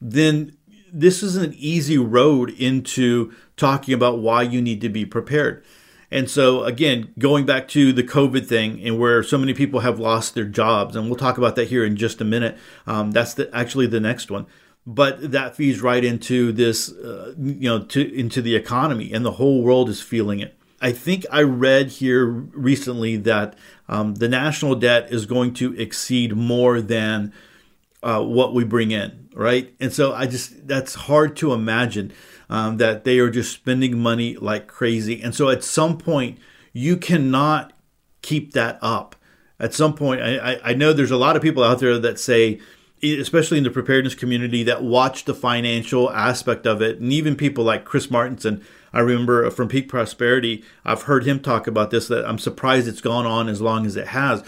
then 0.00 0.56
this 0.92 1.22
is 1.22 1.36
an 1.36 1.54
easy 1.56 1.98
road 1.98 2.50
into 2.50 3.32
talking 3.56 3.94
about 3.94 4.20
why 4.20 4.42
you 4.42 4.62
need 4.62 4.80
to 4.80 4.88
be 4.88 5.04
prepared. 5.04 5.64
And 6.12 6.30
so, 6.30 6.62
again, 6.64 7.14
going 7.18 7.46
back 7.46 7.66
to 7.68 7.92
the 7.92 8.02
COVID 8.02 8.46
thing 8.46 8.80
and 8.84 8.98
where 8.98 9.22
so 9.22 9.38
many 9.38 9.54
people 9.54 9.80
have 9.80 9.98
lost 9.98 10.34
their 10.34 10.44
jobs, 10.44 10.94
and 10.94 11.06
we'll 11.06 11.16
talk 11.16 11.38
about 11.38 11.56
that 11.56 11.68
here 11.68 11.84
in 11.86 11.96
just 11.96 12.20
a 12.20 12.24
minute. 12.24 12.58
Um, 12.86 13.12
that's 13.12 13.32
the, 13.32 13.52
actually 13.54 13.86
the 13.86 13.98
next 13.98 14.30
one. 14.30 14.46
But 14.86 15.32
that 15.32 15.56
feeds 15.56 15.80
right 15.80 16.04
into 16.04 16.52
this, 16.52 16.92
uh, 16.92 17.34
you 17.38 17.68
know, 17.68 17.84
to, 17.84 18.14
into 18.14 18.42
the 18.42 18.54
economy, 18.54 19.10
and 19.12 19.24
the 19.24 19.32
whole 19.32 19.62
world 19.62 19.88
is 19.88 20.02
feeling 20.02 20.40
it. 20.40 20.54
I 20.82 20.92
think 20.92 21.24
I 21.30 21.42
read 21.42 21.88
here 21.88 22.26
recently 22.26 23.16
that 23.18 23.56
um, 23.88 24.16
the 24.16 24.28
national 24.28 24.74
debt 24.74 25.10
is 25.10 25.24
going 25.24 25.54
to 25.54 25.72
exceed 25.80 26.36
more 26.36 26.80
than 26.82 27.32
uh, 28.02 28.22
what 28.22 28.52
we 28.52 28.64
bring 28.64 28.90
in, 28.90 29.28
right? 29.34 29.72
And 29.80 29.92
so 29.92 30.12
I 30.12 30.26
just, 30.26 30.66
that's 30.66 30.94
hard 30.94 31.36
to 31.36 31.52
imagine 31.52 32.12
um, 32.52 32.76
that 32.76 33.04
they 33.04 33.18
are 33.18 33.30
just 33.30 33.50
spending 33.50 33.98
money 33.98 34.36
like 34.36 34.66
crazy. 34.66 35.22
And 35.22 35.34
so 35.34 35.48
at 35.48 35.64
some 35.64 35.96
point, 35.96 36.38
you 36.74 36.98
cannot 36.98 37.72
keep 38.20 38.52
that 38.52 38.78
up. 38.82 39.16
At 39.58 39.72
some 39.72 39.94
point, 39.94 40.20
I, 40.20 40.60
I 40.62 40.74
know 40.74 40.92
there's 40.92 41.10
a 41.10 41.16
lot 41.16 41.34
of 41.34 41.40
people 41.40 41.64
out 41.64 41.78
there 41.78 41.98
that 41.98 42.20
say, 42.20 42.60
especially 43.02 43.56
in 43.56 43.64
the 43.64 43.70
preparedness 43.70 44.14
community, 44.14 44.62
that 44.64 44.84
watch 44.84 45.24
the 45.24 45.32
financial 45.32 46.12
aspect 46.12 46.66
of 46.66 46.82
it. 46.82 47.00
And 47.00 47.10
even 47.10 47.36
people 47.36 47.64
like 47.64 47.86
Chris 47.86 48.08
Martenson, 48.08 48.62
I 48.92 49.00
remember 49.00 49.50
from 49.50 49.68
Peak 49.68 49.88
Prosperity, 49.88 50.62
I've 50.84 51.04
heard 51.04 51.24
him 51.24 51.40
talk 51.40 51.66
about 51.66 51.90
this, 51.90 52.08
that 52.08 52.28
I'm 52.28 52.38
surprised 52.38 52.86
it's 52.86 53.00
gone 53.00 53.24
on 53.24 53.48
as 53.48 53.62
long 53.62 53.86
as 53.86 53.96
it 53.96 54.08
has 54.08 54.44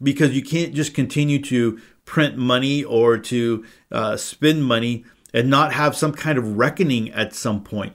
because 0.00 0.30
you 0.30 0.44
can't 0.44 0.74
just 0.74 0.94
continue 0.94 1.42
to 1.42 1.80
print 2.04 2.36
money 2.36 2.84
or 2.84 3.18
to 3.18 3.64
uh, 3.90 4.16
spend 4.16 4.64
money 4.64 5.04
and 5.38 5.48
not 5.48 5.72
have 5.72 5.96
some 5.96 6.12
kind 6.12 6.36
of 6.36 6.58
reckoning 6.58 7.12
at 7.12 7.32
some 7.32 7.62
point. 7.62 7.92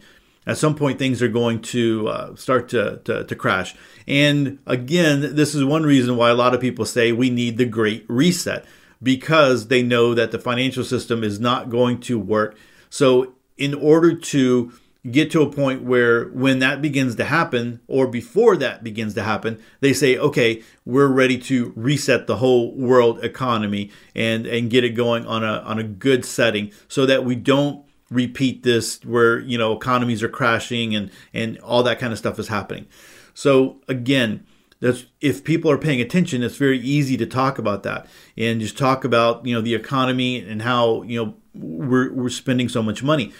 At 0.47 0.57
some 0.57 0.75
point, 0.75 0.97
things 0.97 1.21
are 1.21 1.27
going 1.27 1.61
to 1.63 2.07
uh, 2.07 2.35
start 2.37 2.69
to, 2.69 3.01
to, 3.03 3.25
to 3.25 3.35
crash. 3.35 3.75
And 4.07 4.59
again, 4.65 5.35
this 5.35 5.53
is 5.53 5.65
one 5.65 5.83
reason 5.83 6.15
why 6.15 6.29
a 6.29 6.35
lot 6.35 6.53
of 6.53 6.61
people 6.61 6.85
say 6.85 7.11
we 7.11 7.29
need 7.29 7.57
the 7.57 7.65
great 7.65 8.05
reset 8.07 8.63
because 9.01 9.67
they 9.67 9.83
know 9.83 10.13
that 10.13 10.31
the 10.31 10.39
financial 10.39 10.85
system 10.85 11.21
is 11.21 11.37
not 11.37 11.69
going 11.69 11.99
to 12.01 12.17
work. 12.17 12.55
So, 12.89 13.33
in 13.57 13.73
order 13.73 14.15
to 14.15 14.71
get 15.11 15.29
to 15.31 15.41
a 15.41 15.51
point 15.51 15.83
where 15.83 16.29
when 16.29 16.59
that 16.59 16.81
begins 16.81 17.15
to 17.15 17.25
happen 17.25 17.81
or 17.87 18.07
before 18.07 18.55
that 18.55 18.83
begins 18.83 19.13
to 19.13 19.21
happen 19.21 19.61
they 19.81 19.91
say 19.91 20.17
okay 20.17 20.63
we're 20.85 21.07
ready 21.07 21.37
to 21.37 21.73
reset 21.75 22.25
the 22.25 22.37
whole 22.37 22.73
world 22.73 23.21
economy 23.23 23.91
and 24.15 24.45
and 24.47 24.69
get 24.69 24.83
it 24.83 24.91
going 24.91 25.25
on 25.25 25.43
a 25.43 25.57
on 25.59 25.77
a 25.77 25.83
good 25.83 26.23
setting 26.23 26.71
so 26.87 27.05
that 27.05 27.25
we 27.25 27.35
don't 27.35 27.85
repeat 28.13 28.63
this 28.63 29.03
where 29.03 29.39
you 29.39 29.57
know 29.57 29.73
economies 29.73 30.23
are 30.23 30.29
crashing 30.29 30.95
and 30.95 31.11
and 31.33 31.57
all 31.59 31.83
that 31.83 31.99
kind 31.99 32.13
of 32.13 32.19
stuff 32.19 32.39
is 32.39 32.47
happening. 32.47 32.85
So 33.33 33.81
again 33.87 34.45
that's 34.79 35.05
if 35.21 35.43
people 35.43 35.71
are 35.71 35.77
paying 35.77 36.01
attention 36.01 36.43
it's 36.43 36.57
very 36.57 36.79
easy 36.79 37.17
to 37.17 37.25
talk 37.25 37.57
about 37.57 37.83
that 37.83 38.05
and 38.37 38.59
just 38.61 38.77
talk 38.77 39.03
about 39.03 39.45
you 39.45 39.53
know 39.53 39.61
the 39.61 39.73
economy 39.73 40.39
and 40.39 40.61
how 40.61 41.01
you 41.03 41.23
know 41.23 41.35
we're, 41.55 42.11
we're 42.13 42.29
spending 42.29 42.67
so 42.67 42.81
much 42.81 43.03
money 43.03 43.31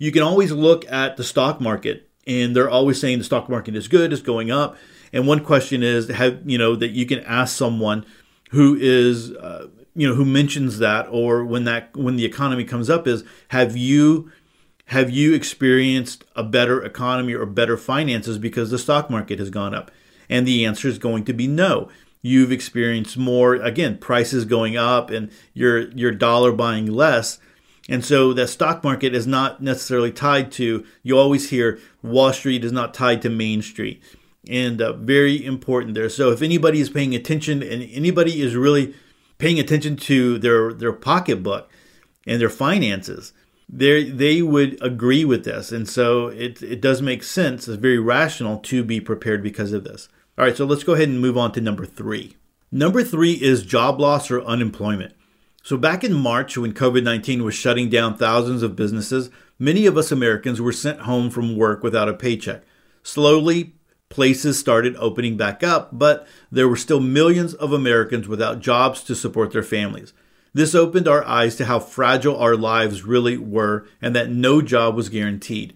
you 0.00 0.10
can 0.10 0.22
always 0.22 0.50
look 0.50 0.90
at 0.90 1.18
the 1.18 1.22
stock 1.22 1.60
market 1.60 2.08
and 2.26 2.56
they're 2.56 2.70
always 2.70 2.98
saying 2.98 3.18
the 3.18 3.24
stock 3.24 3.48
market 3.48 3.76
is 3.76 3.86
good, 3.86 4.12
it's 4.12 4.22
going 4.22 4.50
up. 4.50 4.76
And 5.12 5.26
one 5.26 5.44
question 5.44 5.82
is 5.82 6.08
have 6.08 6.40
you 6.50 6.58
know 6.58 6.74
that 6.74 6.90
you 6.90 7.06
can 7.06 7.20
ask 7.20 7.56
someone 7.56 8.06
who 8.50 8.76
is 8.80 9.30
uh, 9.32 9.68
you 9.94 10.08
know 10.08 10.14
who 10.14 10.24
mentions 10.24 10.78
that 10.78 11.06
or 11.10 11.44
when 11.44 11.64
that 11.64 11.94
when 11.96 12.16
the 12.16 12.24
economy 12.24 12.64
comes 12.64 12.88
up 12.88 13.06
is 13.06 13.22
have 13.48 13.76
you 13.76 14.32
have 14.86 15.10
you 15.10 15.34
experienced 15.34 16.24
a 16.34 16.42
better 16.42 16.82
economy 16.82 17.34
or 17.34 17.44
better 17.44 17.76
finances 17.76 18.38
because 18.38 18.70
the 18.70 18.78
stock 18.78 19.10
market 19.10 19.38
has 19.38 19.50
gone 19.50 19.74
up? 19.74 19.90
And 20.30 20.46
the 20.46 20.64
answer 20.64 20.88
is 20.88 20.98
going 20.98 21.24
to 21.24 21.32
be 21.32 21.46
no. 21.46 21.90
You've 22.22 22.52
experienced 22.52 23.18
more 23.18 23.56
again, 23.56 23.98
prices 23.98 24.46
going 24.46 24.78
up 24.78 25.10
and 25.10 25.30
your 25.52 25.90
your 25.90 26.12
dollar 26.12 26.52
buying 26.52 26.86
less 26.86 27.38
and 27.90 28.04
so 28.04 28.32
the 28.32 28.46
stock 28.46 28.84
market 28.84 29.16
is 29.16 29.26
not 29.26 29.60
necessarily 29.60 30.12
tied 30.12 30.52
to, 30.52 30.86
you 31.02 31.18
always 31.18 31.50
hear 31.50 31.80
Wall 32.02 32.32
Street 32.32 32.64
is 32.64 32.70
not 32.70 32.94
tied 32.94 33.20
to 33.22 33.28
Main 33.28 33.62
Street. 33.62 34.00
And 34.48 34.80
uh, 34.80 34.92
very 34.92 35.44
important 35.44 35.94
there. 35.94 36.08
So 36.08 36.30
if 36.30 36.40
anybody 36.40 36.80
is 36.80 36.88
paying 36.88 37.16
attention 37.16 37.64
and 37.64 37.82
anybody 37.92 38.40
is 38.40 38.54
really 38.54 38.94
paying 39.38 39.58
attention 39.58 39.96
to 39.96 40.38
their, 40.38 40.72
their 40.72 40.92
pocketbook 40.92 41.68
and 42.28 42.40
their 42.40 42.48
finances, 42.48 43.32
they 43.68 44.04
they 44.04 44.40
would 44.40 44.82
agree 44.82 45.24
with 45.24 45.44
this. 45.44 45.72
And 45.72 45.88
so 45.88 46.28
it, 46.28 46.62
it 46.62 46.80
does 46.80 47.02
make 47.02 47.22
sense. 47.22 47.68
It's 47.68 47.76
very 47.76 47.98
rational 47.98 48.58
to 48.58 48.84
be 48.84 49.00
prepared 49.00 49.42
because 49.42 49.72
of 49.72 49.84
this. 49.84 50.08
All 50.38 50.44
right, 50.44 50.56
so 50.56 50.64
let's 50.64 50.84
go 50.84 50.94
ahead 50.94 51.08
and 51.08 51.20
move 51.20 51.36
on 51.36 51.52
to 51.52 51.60
number 51.60 51.86
three. 51.86 52.36
Number 52.72 53.02
three 53.02 53.32
is 53.32 53.64
job 53.64 54.00
loss 54.00 54.30
or 54.30 54.42
unemployment. 54.42 55.14
So, 55.62 55.76
back 55.76 56.02
in 56.02 56.14
March, 56.14 56.56
when 56.56 56.72
COVID 56.72 57.02
19 57.02 57.44
was 57.44 57.54
shutting 57.54 57.90
down 57.90 58.16
thousands 58.16 58.62
of 58.62 58.76
businesses, 58.76 59.30
many 59.58 59.86
of 59.86 59.96
us 59.96 60.10
Americans 60.10 60.60
were 60.60 60.72
sent 60.72 61.00
home 61.00 61.30
from 61.30 61.56
work 61.56 61.82
without 61.82 62.08
a 62.08 62.14
paycheck. 62.14 62.62
Slowly, 63.02 63.74
places 64.08 64.58
started 64.58 64.96
opening 64.96 65.36
back 65.36 65.62
up, 65.62 65.90
but 65.92 66.26
there 66.50 66.68
were 66.68 66.76
still 66.76 67.00
millions 67.00 67.54
of 67.54 67.72
Americans 67.72 68.26
without 68.26 68.60
jobs 68.60 69.02
to 69.04 69.14
support 69.14 69.52
their 69.52 69.62
families. 69.62 70.12
This 70.52 70.74
opened 70.74 71.06
our 71.06 71.24
eyes 71.24 71.56
to 71.56 71.66
how 71.66 71.78
fragile 71.78 72.36
our 72.36 72.56
lives 72.56 73.04
really 73.04 73.36
were 73.36 73.86
and 74.02 74.16
that 74.16 74.30
no 74.30 74.60
job 74.60 74.96
was 74.96 75.08
guaranteed. 75.08 75.74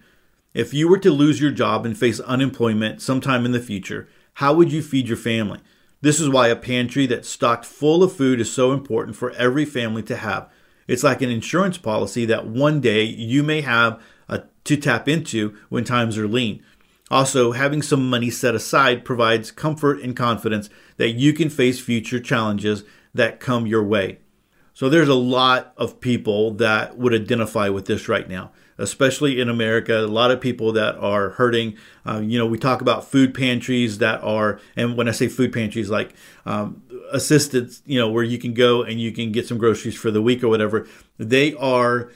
If 0.53 0.73
you 0.73 0.89
were 0.89 0.99
to 0.99 1.11
lose 1.11 1.39
your 1.39 1.51
job 1.51 1.85
and 1.85 1.97
face 1.97 2.19
unemployment 2.19 3.01
sometime 3.01 3.45
in 3.45 3.51
the 3.51 3.59
future, 3.59 4.07
how 4.35 4.53
would 4.53 4.71
you 4.71 4.81
feed 4.81 5.07
your 5.07 5.17
family? 5.17 5.59
This 6.01 6.19
is 6.19 6.29
why 6.29 6.47
a 6.47 6.55
pantry 6.55 7.05
that's 7.05 7.29
stocked 7.29 7.65
full 7.65 8.03
of 8.03 8.13
food 8.13 8.39
is 8.39 8.51
so 8.51 8.71
important 8.71 9.15
for 9.15 9.31
every 9.31 9.65
family 9.65 10.03
to 10.03 10.17
have. 10.17 10.49
It's 10.87 11.03
like 11.03 11.21
an 11.21 11.29
insurance 11.29 11.77
policy 11.77 12.25
that 12.25 12.47
one 12.47 12.79
day 12.79 13.03
you 13.03 13.41
may 13.41 13.61
have 13.61 14.01
uh, 14.29 14.39
to 14.65 14.77
tap 14.77 15.07
into 15.07 15.57
when 15.69 15.83
times 15.83 16.17
are 16.17 16.27
lean. 16.27 16.63
Also, 17.11 17.51
having 17.51 17.81
some 17.81 18.09
money 18.09 18.29
set 18.29 18.55
aside 18.55 19.05
provides 19.05 19.51
comfort 19.51 20.01
and 20.01 20.15
confidence 20.15 20.69
that 20.97 21.11
you 21.11 21.33
can 21.33 21.49
face 21.49 21.79
future 21.79 22.19
challenges 22.19 22.83
that 23.13 23.39
come 23.39 23.67
your 23.67 23.83
way. 23.83 24.19
So, 24.73 24.89
there's 24.89 25.07
a 25.07 25.13
lot 25.13 25.73
of 25.77 26.01
people 26.01 26.51
that 26.55 26.97
would 26.97 27.13
identify 27.13 27.69
with 27.69 27.85
this 27.85 28.09
right 28.09 28.27
now, 28.27 28.51
especially 28.77 29.39
in 29.39 29.49
America. 29.49 29.99
A 29.99 30.07
lot 30.07 30.31
of 30.31 30.41
people 30.41 30.71
that 30.73 30.95
are 30.97 31.31
hurting. 31.31 31.75
Uh, 32.05 32.19
you 32.19 32.37
know, 32.37 32.45
we 32.45 32.57
talk 32.57 32.81
about 32.81 33.05
food 33.05 33.33
pantries 33.33 33.99
that 33.99 34.23
are, 34.23 34.59
and 34.75 34.97
when 34.97 35.07
I 35.07 35.11
say 35.11 35.27
food 35.27 35.53
pantries, 35.53 35.89
like 35.89 36.13
um, 36.45 36.83
assisted, 37.11 37.71
you 37.85 37.99
know, 37.99 38.09
where 38.09 38.23
you 38.23 38.37
can 38.37 38.53
go 38.53 38.83
and 38.83 38.99
you 38.99 39.11
can 39.11 39.31
get 39.31 39.47
some 39.47 39.57
groceries 39.57 39.95
for 39.95 40.11
the 40.11 40.21
week 40.21 40.43
or 40.43 40.47
whatever, 40.47 40.87
they 41.17 41.53
are 41.55 42.11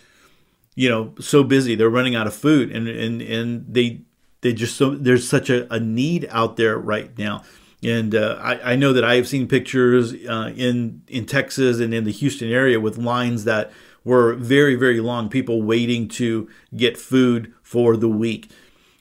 you 0.75 0.87
know 0.87 1.13
so 1.19 1.43
busy 1.43 1.75
they're 1.75 1.89
running 1.89 2.15
out 2.15 2.25
of 2.25 2.33
food 2.33 2.71
and 2.71 2.87
and 2.87 3.21
and 3.21 3.65
they 3.67 4.01
they 4.39 4.53
just 4.53 4.77
so 4.77 4.91
there's 4.91 5.27
such 5.27 5.49
a, 5.49 5.71
a 5.73 5.77
need 5.77 6.25
out 6.31 6.55
there 6.55 6.77
right 6.77 7.17
now 7.17 7.43
and 7.83 8.13
uh, 8.13 8.37
I, 8.41 8.73
I, 8.73 8.75
know 8.75 8.91
that 8.91 9.05
I 9.05 9.15
have 9.15 9.27
seen 9.27 9.47
pictures 9.47 10.13
uh, 10.13 10.51
in 10.55 11.01
in 11.07 11.25
Texas 11.25 11.79
and 11.79 11.93
in 11.93 12.03
the 12.03 12.11
Houston 12.11 12.51
area 12.51 12.79
with 12.79 12.97
lines 12.97 13.45
that 13.45 13.71
were 14.03 14.34
very 14.36 14.75
very 14.75 15.00
long, 15.00 15.29
people 15.29 15.62
waiting 15.62 16.08
to 16.08 16.50
get 16.75 16.98
food 16.98 17.53
for 17.62 17.98
the 17.98 18.10
week. 18.10 18.50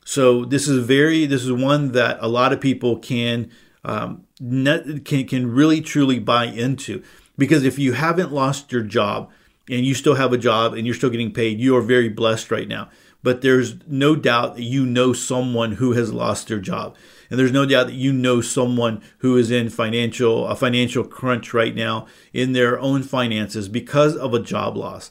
So 0.05 0.45
this 0.45 0.69
is 0.69 0.85
very 0.85 1.27
this 1.27 1.45
is 1.45 1.53
one 1.53 1.93
that 1.93 2.19
a 2.21 2.29
lot 2.29 2.53
of 2.53 2.61
people 2.61 2.99
can 2.99 3.51
um, 3.85 4.25
net, 4.41 5.05
can 5.05 5.27
can 5.27 5.53
really 5.53 5.81
truly 5.81 6.19
buy 6.19 6.45
into 6.47 7.03
because 7.37 7.65
if 7.65 7.79
you 7.79 7.93
haven't 7.93 8.33
lost 8.33 8.73
your 8.73 8.83
job 8.83 9.31
and 9.71 9.85
you 9.85 9.95
still 9.95 10.15
have 10.15 10.33
a 10.33 10.39
job 10.39 10.75
and 10.75 10.87
you're 10.87 10.95
still 10.95 11.11
getting 11.11 11.33
paid, 11.33 11.61
you 11.61 11.77
are 11.77 11.83
very 11.83 12.09
blessed 12.09 12.51
right 12.51 12.69
now 12.69 12.89
but 13.23 13.43
there's 13.43 13.77
no 13.87 14.15
doubt 14.15 14.57
that 14.57 14.63
you 14.63 14.87
know 14.87 15.13
someone 15.13 15.73
who 15.73 15.93
has 15.93 16.13
lost 16.13 16.49
their 16.49 16.61
job. 16.61 16.97
And 17.31 17.39
there's 17.39 17.53
no 17.53 17.67
doubt 17.67 17.89
that 17.89 17.95
you 17.95 18.13
know 18.13 18.41
someone 18.41 19.03
who 19.19 19.37
is 19.37 19.51
in 19.51 19.69
financial 19.69 20.47
a 20.47 20.57
financial 20.57 21.05
crunch 21.05 21.53
right 21.53 21.75
now 21.75 22.07
in 22.33 22.53
their 22.53 22.79
own 22.79 23.03
finances 23.03 23.69
because 23.69 24.17
of 24.17 24.33
a 24.33 24.41
job 24.41 24.77
loss. 24.77 25.11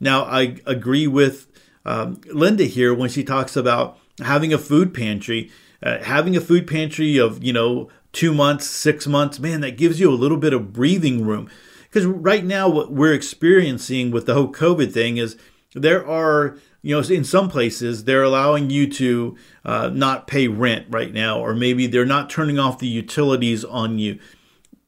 Now, 0.00 0.24
I 0.24 0.56
agree 0.66 1.06
with 1.06 1.46
um, 1.84 2.20
Linda 2.26 2.64
here 2.64 2.92
when 2.92 3.08
she 3.08 3.24
talks 3.24 3.56
about 3.56 3.98
having 4.18 4.52
a 4.52 4.58
food 4.58 4.92
pantry, 4.92 5.50
uh, 5.82 6.02
having 6.02 6.36
a 6.36 6.40
food 6.40 6.66
pantry 6.66 7.16
of 7.16 7.42
you 7.42 7.52
know 7.52 7.88
two 8.12 8.34
months, 8.34 8.66
six 8.66 9.06
months. 9.06 9.38
Man, 9.38 9.60
that 9.60 9.76
gives 9.76 10.00
you 10.00 10.10
a 10.10 10.14
little 10.14 10.38
bit 10.38 10.52
of 10.52 10.72
breathing 10.72 11.24
room 11.24 11.48
because 11.84 12.04
right 12.06 12.44
now 12.44 12.68
what 12.68 12.92
we're 12.92 13.14
experiencing 13.14 14.10
with 14.10 14.26
the 14.26 14.34
whole 14.34 14.52
COVID 14.52 14.92
thing 14.92 15.16
is 15.16 15.36
there 15.74 16.06
are 16.06 16.58
you 16.84 16.94
know, 16.94 17.08
in 17.08 17.24
some 17.24 17.48
places 17.48 18.04
they're 18.04 18.22
allowing 18.22 18.68
you 18.68 18.86
to 18.86 19.38
uh, 19.64 19.88
not 19.88 20.26
pay 20.26 20.48
rent 20.48 20.86
right 20.90 21.14
now, 21.14 21.40
or 21.40 21.54
maybe 21.54 21.86
they're 21.86 22.04
not 22.04 22.28
turning 22.28 22.58
off 22.58 22.78
the 22.78 22.86
utilities 22.86 23.64
on 23.64 23.98
you, 23.98 24.18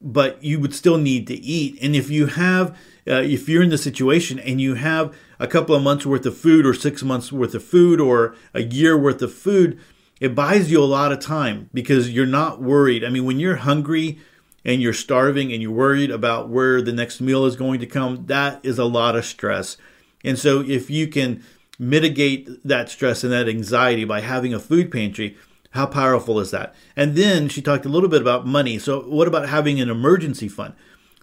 but 0.03 0.45
you 0.45 0.61
would 0.61 0.75
still 0.75 0.99
need 0.99 1.27
to 1.27 1.35
eat. 1.35 1.79
And 1.81 1.97
if 1.97 2.11
you 2.11 2.27
have, 2.27 2.77
uh, 3.09 3.23
if 3.23 3.49
you're 3.49 3.63
in 3.63 3.71
the 3.71 3.79
situation 3.79 4.39
and 4.39 4.61
you 4.61 4.75
have 4.75 5.17
a 5.39 5.47
couple 5.47 5.75
of 5.75 5.83
months 5.83 6.05
worth 6.05 6.27
of 6.27 6.37
food, 6.37 6.67
or 6.67 6.75
six 6.75 7.03
months 7.03 7.33
worth 7.33 7.55
of 7.55 7.65
food, 7.65 7.99
or 7.99 8.37
a 8.53 8.63
year 8.63 8.99
worth 8.99 9.23
of 9.23 9.33
food, 9.33 9.81
it 10.21 10.35
buys 10.35 10.71
you 10.71 10.83
a 10.83 10.85
lot 10.85 11.13
of 11.13 11.19
time 11.21 11.71
because 11.73 12.11
you're 12.11 12.27
not 12.27 12.61
worried. 12.61 13.05
I 13.05 13.09
mean, 13.09 13.25
when 13.25 13.41
you're 13.41 13.57
hungry 13.57 14.19
and 14.67 14.83
you're 14.83 14.93
starving 14.93 15.51
and 15.51 15.63
you're 15.63 15.73
worried 15.73 16.11
about 16.11 16.51
where 16.51 16.83
the 16.83 16.93
next 16.93 17.23
meal 17.23 17.47
is 17.47 17.57
going 17.57 17.81
to 17.81 17.87
come, 17.87 18.27
that 18.27 18.63
is 18.63 18.79
a 18.79 18.85
lot 18.85 19.17
of 19.17 19.25
stress. 19.25 19.79
And 20.23 20.39
so 20.39 20.61
if 20.61 20.91
you 20.91 21.09
can 21.09 21.43
mitigate 21.79 22.67
that 22.67 22.89
stress 22.89 23.25
and 23.25 23.33
that 23.33 23.49
anxiety 23.49 24.05
by 24.05 24.21
having 24.21 24.55
a 24.55 24.59
food 24.59 24.91
pantry, 24.91 25.37
how 25.71 25.87
powerful 25.87 26.41
is 26.41 26.51
that? 26.51 26.75
And 26.97 27.17
then 27.17 27.49
she 27.49 27.61
talked 27.63 27.85
a 27.85 27.91
little 27.91 28.09
bit 28.09 28.23
about 28.23 28.47
money. 28.47 28.79
So, 28.79 29.01
what 29.03 29.29
about 29.29 29.49
having 29.49 29.81
an 29.81 29.91
emergency 29.91 30.49
fund? 30.49 30.75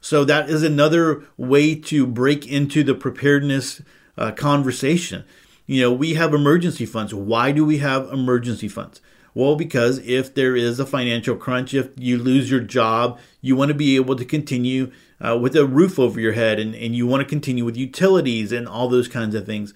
So, 0.01 0.23
that 0.25 0.49
is 0.49 0.63
another 0.63 1.23
way 1.37 1.75
to 1.75 2.05
break 2.05 2.47
into 2.47 2.83
the 2.83 2.95
preparedness 2.95 3.81
uh, 4.17 4.31
conversation. 4.31 5.25
You 5.65 5.81
know, 5.81 5.93
we 5.93 6.13
have 6.15 6.33
emergency 6.33 6.85
funds. 6.85 7.13
Why 7.13 7.51
do 7.51 7.65
we 7.65 7.79
have 7.79 8.11
emergency 8.11 8.67
funds? 8.67 9.01
Well, 9.33 9.55
because 9.55 9.97
if 9.99 10.35
there 10.35 10.55
is 10.55 10.79
a 10.79 10.85
financial 10.85 11.35
crunch, 11.35 11.73
if 11.73 11.89
you 11.97 12.17
lose 12.17 12.51
your 12.51 12.59
job, 12.59 13.19
you 13.41 13.55
want 13.55 13.69
to 13.69 13.75
be 13.75 13.95
able 13.95 14.15
to 14.15 14.25
continue 14.25 14.91
uh, 15.19 15.37
with 15.37 15.55
a 15.55 15.65
roof 15.65 15.97
over 15.97 16.19
your 16.19 16.33
head 16.33 16.59
and, 16.59 16.75
and 16.75 16.95
you 16.95 17.07
want 17.07 17.21
to 17.21 17.27
continue 17.27 17.65
with 17.65 17.77
utilities 17.77 18.51
and 18.51 18.67
all 18.67 18.89
those 18.89 19.07
kinds 19.07 19.33
of 19.33 19.45
things. 19.45 19.73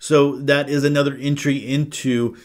So 0.00 0.36
that 0.38 0.68
is 0.68 0.82
another 0.82 1.14
entry 1.14 1.56
into 1.58 2.36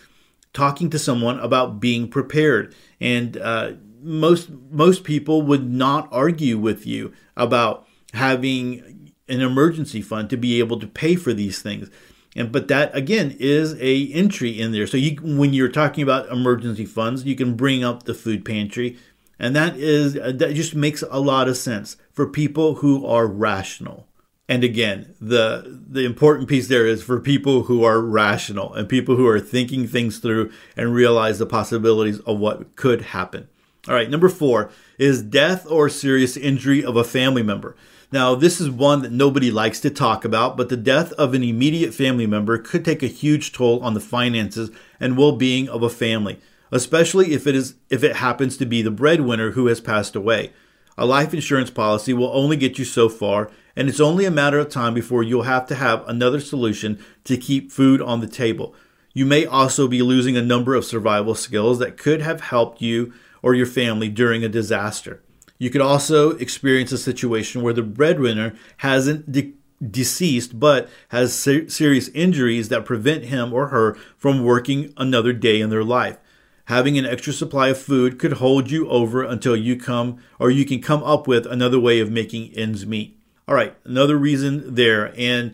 talking 0.53 0.89
to 0.91 0.99
someone 0.99 1.39
about 1.39 1.79
being 1.79 2.07
prepared. 2.07 2.75
And 2.99 3.37
uh, 3.37 3.71
most 4.03 4.49
most 4.69 5.03
people 5.03 5.41
would 5.41 5.67
not 5.67 6.07
argue 6.11 6.59
with 6.59 6.85
you 6.85 7.13
about 7.35 7.87
having 8.13 9.13
an 9.27 9.41
emergency 9.41 10.01
fund 10.01 10.29
to 10.29 10.37
be 10.37 10.59
able 10.59 10.79
to 10.79 10.85
pay 10.85 11.15
for 11.15 11.33
these 11.33 11.61
things. 11.61 11.89
And 12.35 12.51
but 12.51 12.67
that 12.67 12.95
again 12.95 13.35
is 13.39 13.73
a 13.79 14.11
entry 14.11 14.59
in 14.59 14.73
there. 14.73 14.85
So 14.85 14.97
you 14.97 15.15
when 15.21 15.53
you're 15.53 15.69
talking 15.69 16.03
about 16.03 16.29
emergency 16.29 16.85
funds, 16.85 17.23
you 17.23 17.35
can 17.35 17.55
bring 17.55 17.83
up 17.83 18.03
the 18.03 18.13
food 18.13 18.43
pantry, 18.43 18.97
and 19.39 19.55
that 19.55 19.77
is 19.77 20.13
that 20.13 20.53
just 20.53 20.75
makes 20.75 21.03
a 21.09 21.19
lot 21.21 21.47
of 21.47 21.55
sense 21.55 21.95
for 22.11 22.27
people 22.27 22.75
who 22.75 23.05
are 23.05 23.25
rational. 23.25 24.07
And 24.47 24.63
again, 24.63 25.15
the 25.19 25.79
the 25.89 26.05
important 26.05 26.47
piece 26.47 26.67
there 26.67 26.85
is 26.85 27.01
for 27.01 27.19
people 27.19 27.63
who 27.63 27.83
are 27.83 27.99
rational 27.99 28.73
and 28.73 28.87
people 28.87 29.15
who 29.15 29.27
are 29.27 29.39
thinking 29.39 29.87
things 29.87 30.19
through 30.19 30.51
and 30.77 30.93
realize 30.93 31.39
the 31.39 31.47
possibilities 31.47 32.19
of 32.21 32.39
what 32.39 32.75
could 32.75 33.01
happen. 33.01 33.47
All 33.87 33.95
right, 33.95 34.09
number 34.09 34.29
4 34.29 34.71
is 34.97 35.21
death 35.21 35.69
or 35.69 35.89
serious 35.89 36.35
injury 36.37 36.83
of 36.83 36.95
a 36.95 37.03
family 37.03 37.43
member. 37.43 37.75
Now, 38.11 38.33
this 38.33 38.61
is 38.61 38.69
one 38.69 39.01
that 39.01 39.11
nobody 39.11 39.51
likes 39.51 39.79
to 39.81 39.89
talk 39.89 40.25
about, 40.25 40.57
but 40.57 40.69
the 40.69 40.77
death 40.77 41.11
of 41.13 41.33
an 41.33 41.43
immediate 41.43 41.93
family 41.93 42.25
member 42.25 42.57
could 42.57 42.85
take 42.85 43.03
a 43.03 43.07
huge 43.07 43.51
toll 43.51 43.79
on 43.83 43.93
the 43.93 43.99
finances 43.99 44.71
and 44.99 45.17
well-being 45.17 45.67
of 45.69 45.83
a 45.83 45.89
family, 45.89 46.39
especially 46.71 47.33
if 47.33 47.45
it 47.45 47.55
is 47.55 47.75
if 47.89 48.03
it 48.03 48.17
happens 48.17 48.57
to 48.57 48.65
be 48.65 48.81
the 48.81 48.91
breadwinner 48.91 49.51
who 49.51 49.67
has 49.67 49.81
passed 49.81 50.15
away. 50.15 50.53
A 50.97 51.05
life 51.05 51.33
insurance 51.33 51.69
policy 51.69 52.13
will 52.13 52.31
only 52.33 52.55
get 52.55 52.79
you 52.79 52.85
so 52.85 53.09
far, 53.09 53.51
and 53.75 53.89
it's 53.89 53.99
only 53.99 54.25
a 54.25 54.31
matter 54.31 54.59
of 54.59 54.69
time 54.69 54.93
before 54.93 55.23
you'll 55.23 55.43
have 55.43 55.67
to 55.67 55.75
have 55.75 56.07
another 56.07 56.39
solution 56.39 57.03
to 57.25 57.35
keep 57.35 57.71
food 57.71 58.01
on 58.01 58.21
the 58.21 58.27
table. 58.27 58.73
You 59.13 59.25
may 59.25 59.45
also 59.45 59.87
be 59.87 60.01
losing 60.01 60.37
a 60.37 60.41
number 60.41 60.73
of 60.73 60.85
survival 60.85 61.35
skills 61.35 61.79
that 61.79 61.97
could 61.97 62.21
have 62.21 62.41
helped 62.41 62.81
you 62.81 63.13
or 63.41 63.53
your 63.53 63.65
family 63.65 64.07
during 64.09 64.43
a 64.43 64.49
disaster. 64.49 65.21
You 65.57 65.69
could 65.69 65.81
also 65.81 66.31
experience 66.31 66.91
a 66.91 66.97
situation 66.97 67.61
where 67.61 67.73
the 67.73 67.81
breadwinner 67.81 68.55
hasn't 68.77 69.31
de- 69.31 69.53
deceased 69.85 70.59
but 70.59 70.89
has 71.09 71.33
ser- 71.33 71.69
serious 71.69 72.09
injuries 72.09 72.69
that 72.69 72.85
prevent 72.85 73.25
him 73.25 73.53
or 73.53 73.67
her 73.67 73.95
from 74.17 74.43
working 74.43 74.93
another 74.97 75.33
day 75.33 75.59
in 75.59 75.69
their 75.69 75.83
life 75.83 76.17
having 76.65 76.97
an 76.97 77.05
extra 77.05 77.33
supply 77.33 77.69
of 77.69 77.77
food 77.77 78.19
could 78.19 78.33
hold 78.33 78.71
you 78.71 78.89
over 78.89 79.23
until 79.23 79.55
you 79.55 79.77
come 79.77 80.17
or 80.39 80.49
you 80.49 80.65
can 80.65 80.81
come 80.81 81.03
up 81.03 81.27
with 81.27 81.45
another 81.45 81.79
way 81.79 81.99
of 81.99 82.11
making 82.11 82.51
ends 82.55 82.85
meet. 82.85 83.19
All 83.47 83.55
right, 83.55 83.75
another 83.83 84.17
reason 84.17 84.75
there. 84.75 85.13
And 85.17 85.53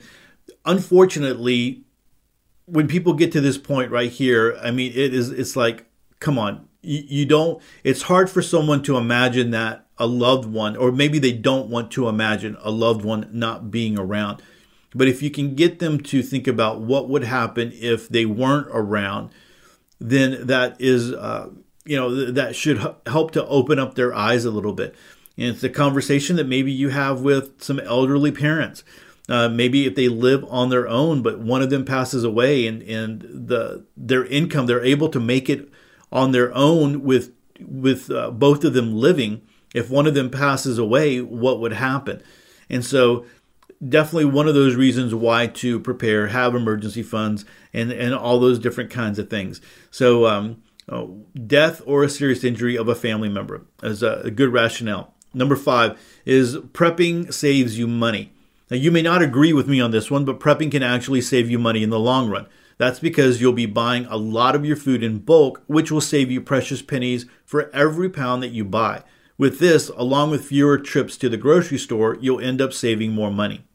unfortunately, 0.65 1.83
when 2.65 2.87
people 2.87 3.13
get 3.13 3.31
to 3.33 3.41
this 3.41 3.57
point 3.57 3.91
right 3.91 4.11
here, 4.11 4.57
I 4.61 4.71
mean, 4.71 4.91
it 4.91 5.13
is, 5.13 5.29
it's 5.29 5.55
like, 5.55 5.85
come 6.19 6.39
on, 6.39 6.67
you, 6.81 7.03
you 7.05 7.25
don't, 7.25 7.61
it's 7.83 8.03
hard 8.03 8.29
for 8.29 8.41
someone 8.41 8.81
to 8.83 8.95
imagine 8.95 9.51
that 9.51 9.87
a 9.97 10.07
loved 10.07 10.45
one, 10.45 10.77
or 10.77 10.91
maybe 10.91 11.19
they 11.19 11.33
don't 11.33 11.69
want 11.69 11.91
to 11.91 12.07
imagine 12.07 12.57
a 12.61 12.71
loved 12.71 13.03
one 13.03 13.29
not 13.31 13.69
being 13.69 13.99
around. 13.99 14.41
But 14.95 15.07
if 15.07 15.21
you 15.21 15.29
can 15.29 15.55
get 15.55 15.79
them 15.79 16.01
to 16.03 16.23
think 16.23 16.47
about 16.47 16.81
what 16.81 17.07
would 17.07 17.23
happen 17.23 17.71
if 17.75 18.09
they 18.09 18.25
weren't 18.25 18.67
around, 18.71 19.29
then 20.01 20.47
that 20.47 20.75
is, 20.79 21.13
uh, 21.13 21.49
you 21.85 21.95
know, 21.95 22.31
that 22.31 22.55
should 22.55 22.79
help 23.05 23.31
to 23.31 23.45
open 23.45 23.77
up 23.77 23.93
their 23.93 24.13
eyes 24.13 24.45
a 24.45 24.51
little 24.51 24.73
bit. 24.73 24.95
And 25.37 25.47
it's 25.47 25.63
a 25.63 25.69
conversation 25.69 26.35
that 26.37 26.47
maybe 26.47 26.71
you 26.71 26.89
have 26.89 27.21
with 27.21 27.61
some 27.61 27.79
elderly 27.79 28.31
parents. 28.31 28.83
Uh, 29.29 29.47
maybe 29.47 29.85
if 29.85 29.95
they 29.95 30.09
live 30.09 30.43
on 30.49 30.69
their 30.69 30.87
own, 30.87 31.21
but 31.21 31.39
one 31.39 31.61
of 31.61 31.69
them 31.69 31.85
passes 31.85 32.23
away 32.23 32.65
and, 32.65 32.81
and 32.81 33.21
the 33.21 33.85
their 33.95 34.25
income, 34.25 34.65
they're 34.65 34.83
able 34.83 35.07
to 35.09 35.19
make 35.19 35.49
it 35.49 35.69
on 36.11 36.31
their 36.31 36.53
own 36.53 37.03
with 37.03 37.31
with 37.61 38.09
uh, 38.09 38.31
both 38.31 38.63
of 38.63 38.73
them 38.73 38.93
living. 38.93 39.41
If 39.73 39.89
one 39.89 40.07
of 40.07 40.15
them 40.15 40.31
passes 40.31 40.77
away, 40.77 41.21
what 41.21 41.59
would 41.59 41.73
happen? 41.73 42.21
And 42.69 42.83
so 42.83 43.25
definitely 43.87 44.25
one 44.25 44.47
of 44.47 44.53
those 44.53 44.75
reasons 44.75 45.13
why 45.13 45.47
to 45.47 45.79
prepare, 45.79 46.27
have 46.27 46.55
emergency 46.55 47.03
funds, 47.03 47.45
and 47.73 47.91
and 47.91 48.13
all 48.13 48.39
those 48.39 48.59
different 48.59 48.89
kinds 48.89 49.19
of 49.19 49.29
things. 49.29 49.61
So, 49.89 50.27
um, 50.27 50.61
oh, 50.89 51.25
death 51.47 51.81
or 51.85 52.03
a 52.03 52.09
serious 52.09 52.43
injury 52.43 52.77
of 52.77 52.87
a 52.87 52.95
family 52.95 53.29
member 53.29 53.65
is 53.83 54.03
a, 54.03 54.21
a 54.25 54.31
good 54.31 54.53
rationale. 54.53 55.13
Number 55.33 55.55
five 55.55 55.99
is 56.25 56.57
prepping 56.57 57.33
saves 57.33 57.77
you 57.77 57.87
money. 57.87 58.33
Now, 58.69 58.77
you 58.77 58.91
may 58.91 59.01
not 59.01 59.21
agree 59.21 59.53
with 59.53 59.67
me 59.67 59.81
on 59.81 59.91
this 59.91 60.09
one, 60.09 60.23
but 60.23 60.39
prepping 60.39 60.71
can 60.71 60.83
actually 60.83 61.21
save 61.21 61.49
you 61.49 61.59
money 61.59 61.83
in 61.83 61.89
the 61.89 61.99
long 61.99 62.29
run. 62.29 62.47
That's 62.77 62.99
because 62.99 63.39
you'll 63.39 63.53
be 63.53 63.65
buying 63.65 64.05
a 64.05 64.17
lot 64.17 64.55
of 64.55 64.65
your 64.65 64.75
food 64.75 65.03
in 65.03 65.19
bulk, 65.19 65.61
which 65.67 65.91
will 65.91 66.01
save 66.01 66.31
you 66.31 66.41
precious 66.41 66.81
pennies 66.81 67.25
for 67.45 67.69
every 67.75 68.09
pound 68.09 68.41
that 68.43 68.49
you 68.49 68.65
buy. 68.65 69.03
With 69.37 69.59
this, 69.59 69.89
along 69.89 70.31
with 70.31 70.45
fewer 70.45 70.77
trips 70.77 71.17
to 71.17 71.29
the 71.29 71.37
grocery 71.37 71.77
store, 71.77 72.17
you'll 72.21 72.39
end 72.39 72.61
up 72.61 72.73
saving 72.73 73.11
more 73.11 73.31
money. 73.31 73.65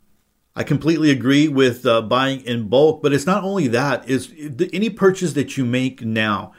I 0.59 0.65
completely 0.65 1.11
agree 1.11 1.49
with 1.49 1.85
uh, 1.85 2.01
buying 2.01 2.41
in 2.41 2.69
bulk, 2.69 3.03
but 3.03 3.13
it's 3.13 3.27
not 3.27 3.45
only 3.45 3.69
that, 3.69 4.09
is 4.09 4.33
any 4.73 4.89
purchase 4.89 5.35
that 5.35 5.59
you 5.59 5.67
make 5.67 6.01
now, 6.01 6.55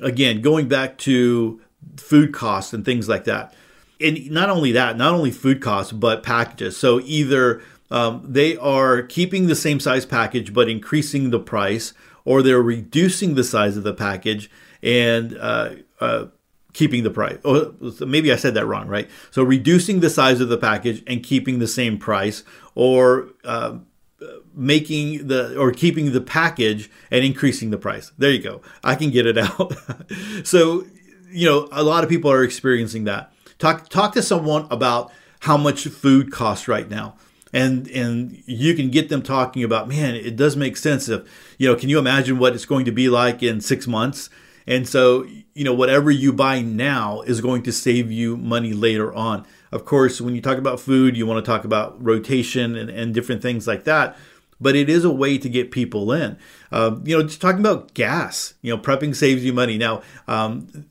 again, 0.00 0.40
going 0.40 0.68
back 0.68 0.96
to 0.98 1.60
food 1.96 2.32
costs 2.32 2.72
and 2.72 2.84
things 2.84 3.08
like 3.08 3.24
that. 3.24 3.52
And 4.00 4.30
not 4.30 4.50
only 4.50 4.70
that, 4.72 4.96
not 4.96 5.14
only 5.14 5.32
food 5.32 5.60
costs, 5.60 5.92
but 5.92 6.22
packages. 6.22 6.76
So 6.76 7.00
either 7.00 7.60
um, 7.90 8.22
they 8.24 8.56
are 8.56 9.02
keeping 9.02 9.48
the 9.48 9.56
same 9.56 9.80
size 9.80 10.06
package 10.06 10.54
but 10.54 10.68
increasing 10.68 11.30
the 11.30 11.40
price, 11.40 11.92
or 12.24 12.42
they're 12.42 12.62
reducing 12.62 13.34
the 13.34 13.44
size 13.44 13.76
of 13.76 13.82
the 13.82 13.94
package 13.94 14.48
and 14.82 15.36
uh, 15.38 15.70
uh, 16.00 16.26
keeping 16.72 17.02
the 17.02 17.10
price. 17.10 17.38
Oh, 17.44 17.74
maybe 18.00 18.32
I 18.32 18.36
said 18.36 18.54
that 18.54 18.66
wrong, 18.66 18.86
right? 18.86 19.08
So 19.30 19.42
reducing 19.42 20.00
the 20.00 20.10
size 20.10 20.40
of 20.40 20.48
the 20.48 20.58
package 20.58 21.02
and 21.06 21.22
keeping 21.22 21.58
the 21.58 21.66
same 21.66 21.98
price, 21.98 22.44
or 22.74 23.28
uh, 23.44 23.78
making 24.54 25.28
the 25.28 25.58
or 25.58 25.72
keeping 25.72 26.12
the 26.12 26.20
package 26.20 26.90
and 27.10 27.24
increasing 27.24 27.70
the 27.70 27.78
price. 27.78 28.12
There 28.18 28.30
you 28.30 28.42
go. 28.42 28.62
I 28.84 28.94
can 28.94 29.10
get 29.10 29.26
it 29.26 29.38
out. 29.38 29.74
so, 30.44 30.86
you 31.30 31.46
know, 31.46 31.68
a 31.72 31.82
lot 31.82 32.04
of 32.04 32.10
people 32.10 32.30
are 32.30 32.44
experiencing 32.44 33.04
that. 33.04 33.32
Talk 33.58 33.88
talk 33.88 34.12
to 34.14 34.22
someone 34.22 34.66
about 34.70 35.12
how 35.40 35.56
much 35.56 35.84
food 35.86 36.30
costs 36.30 36.68
right 36.68 36.88
now 36.88 37.16
and 37.52 37.88
and 37.88 38.42
you 38.46 38.74
can 38.74 38.90
get 38.90 39.08
them 39.08 39.22
talking 39.22 39.64
about 39.64 39.88
man 39.88 40.14
it 40.14 40.36
does 40.36 40.56
make 40.56 40.76
sense 40.76 41.08
if 41.08 41.22
you 41.58 41.68
know 41.68 41.74
can 41.74 41.88
you 41.88 41.98
imagine 41.98 42.38
what 42.38 42.54
it's 42.54 42.64
going 42.64 42.84
to 42.84 42.92
be 42.92 43.08
like 43.08 43.42
in 43.42 43.60
six 43.60 43.86
months 43.86 44.30
and 44.66 44.88
so 44.88 45.26
you 45.60 45.64
know 45.64 45.74
whatever 45.74 46.10
you 46.10 46.32
buy 46.32 46.62
now 46.62 47.20
is 47.20 47.42
going 47.42 47.62
to 47.62 47.70
save 47.70 48.10
you 48.10 48.34
money 48.34 48.72
later 48.72 49.12
on. 49.12 49.44
Of 49.70 49.84
course 49.84 50.18
when 50.18 50.34
you 50.34 50.40
talk 50.40 50.56
about 50.56 50.80
food 50.80 51.18
you 51.18 51.26
want 51.26 51.44
to 51.44 51.46
talk 51.46 51.66
about 51.66 52.02
rotation 52.02 52.74
and, 52.76 52.88
and 52.88 53.12
different 53.12 53.42
things 53.42 53.66
like 53.66 53.84
that 53.84 54.16
but 54.58 54.74
it 54.74 54.88
is 54.88 55.04
a 55.04 55.10
way 55.10 55.36
to 55.36 55.50
get 55.50 55.70
people 55.70 56.12
in. 56.12 56.38
Um, 56.72 57.02
you 57.04 57.14
know 57.14 57.22
just 57.22 57.42
talking 57.42 57.60
about 57.60 57.92
gas 57.92 58.54
you 58.62 58.74
know 58.74 58.80
prepping 58.80 59.14
saves 59.14 59.44
you 59.44 59.52
money. 59.52 59.76
Now 59.76 60.00
um, 60.26 60.86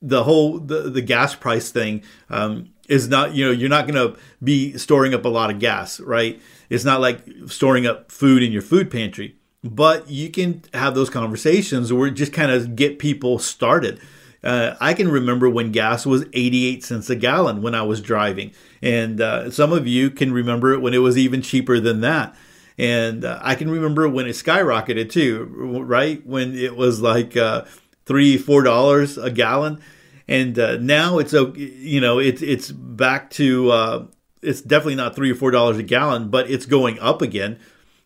the 0.00 0.22
whole 0.22 0.60
the, 0.60 0.82
the 0.82 1.02
gas 1.02 1.34
price 1.34 1.72
thing 1.72 2.04
um, 2.30 2.70
is 2.88 3.08
not 3.08 3.34
you 3.34 3.44
know 3.44 3.50
you're 3.50 3.68
not 3.68 3.88
going 3.88 3.96
to 3.96 4.16
be 4.40 4.78
storing 4.78 5.14
up 5.14 5.24
a 5.24 5.28
lot 5.28 5.50
of 5.50 5.58
gas 5.58 5.98
right? 5.98 6.40
It's 6.70 6.84
not 6.84 7.00
like 7.00 7.26
storing 7.48 7.88
up 7.88 8.12
food 8.12 8.44
in 8.44 8.52
your 8.52 8.62
food 8.62 8.88
pantry 8.88 9.34
but 9.62 10.08
you 10.10 10.30
can 10.30 10.62
have 10.74 10.94
those 10.94 11.10
conversations 11.10 11.92
where 11.92 12.10
just 12.10 12.32
kind 12.32 12.50
of 12.50 12.76
get 12.76 12.98
people 12.98 13.38
started. 13.38 14.00
Uh, 14.44 14.74
i 14.80 14.92
can 14.92 15.06
remember 15.08 15.48
when 15.48 15.70
gas 15.70 16.04
was 16.04 16.24
88 16.32 16.82
cents 16.82 17.08
a 17.08 17.14
gallon 17.14 17.62
when 17.62 17.74
i 17.76 17.82
was 17.82 18.00
driving. 18.00 18.50
And 18.82 19.20
uh, 19.20 19.52
some 19.52 19.72
of 19.72 19.86
you 19.86 20.10
can 20.10 20.32
remember 20.32 20.72
it 20.72 20.80
when 20.80 20.94
it 20.94 20.98
was 20.98 21.16
even 21.16 21.42
cheaper 21.42 21.78
than 21.78 22.00
that. 22.00 22.34
And 22.76 23.24
uh, 23.24 23.38
i 23.40 23.54
can 23.54 23.70
remember 23.70 24.08
when 24.08 24.26
it 24.26 24.32
skyrocketed 24.32 25.10
too 25.10 25.44
right? 25.84 26.26
When 26.26 26.56
it 26.56 26.74
was 26.76 27.00
like 27.00 27.36
uh, 27.36 27.64
three 28.04 28.36
four 28.36 28.62
dollars 28.62 29.16
a 29.18 29.30
gallon. 29.30 29.80
And 30.28 30.58
uh, 30.58 30.76
now 30.78 31.18
it's 31.18 31.32
you 31.32 32.00
know 32.00 32.18
it's 32.18 32.42
it's 32.42 32.70
back 32.72 33.30
to 33.30 33.70
uh, 33.70 34.06
it's 34.40 34.60
definitely 34.60 34.96
not 34.96 35.14
three 35.14 35.30
or 35.30 35.34
four 35.34 35.50
dollars 35.50 35.78
a 35.78 35.82
gallon, 35.82 36.30
but 36.30 36.50
it's 36.50 36.66
going 36.66 36.98
up 37.00 37.22
again. 37.22 37.58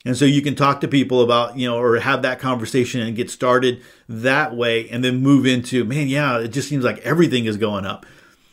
And 0.06 0.16
so 0.16 0.24
you 0.24 0.40
can 0.40 0.54
talk 0.54 0.80
to 0.80 0.88
people 0.88 1.20
about, 1.20 1.58
you 1.58 1.66
know, 1.66 1.76
or 1.76 1.98
have 1.98 2.22
that 2.22 2.38
conversation 2.38 3.00
and 3.00 3.16
get 3.16 3.28
started 3.28 3.82
that 4.08 4.54
way 4.54 4.88
and 4.88 5.02
then 5.02 5.20
move 5.20 5.44
into, 5.44 5.84
man, 5.84 6.06
yeah, 6.06 6.38
it 6.38 6.48
just 6.48 6.68
seems 6.68 6.84
like 6.84 6.98
everything 6.98 7.46
is 7.46 7.56
going 7.56 7.84
up. 7.84 8.06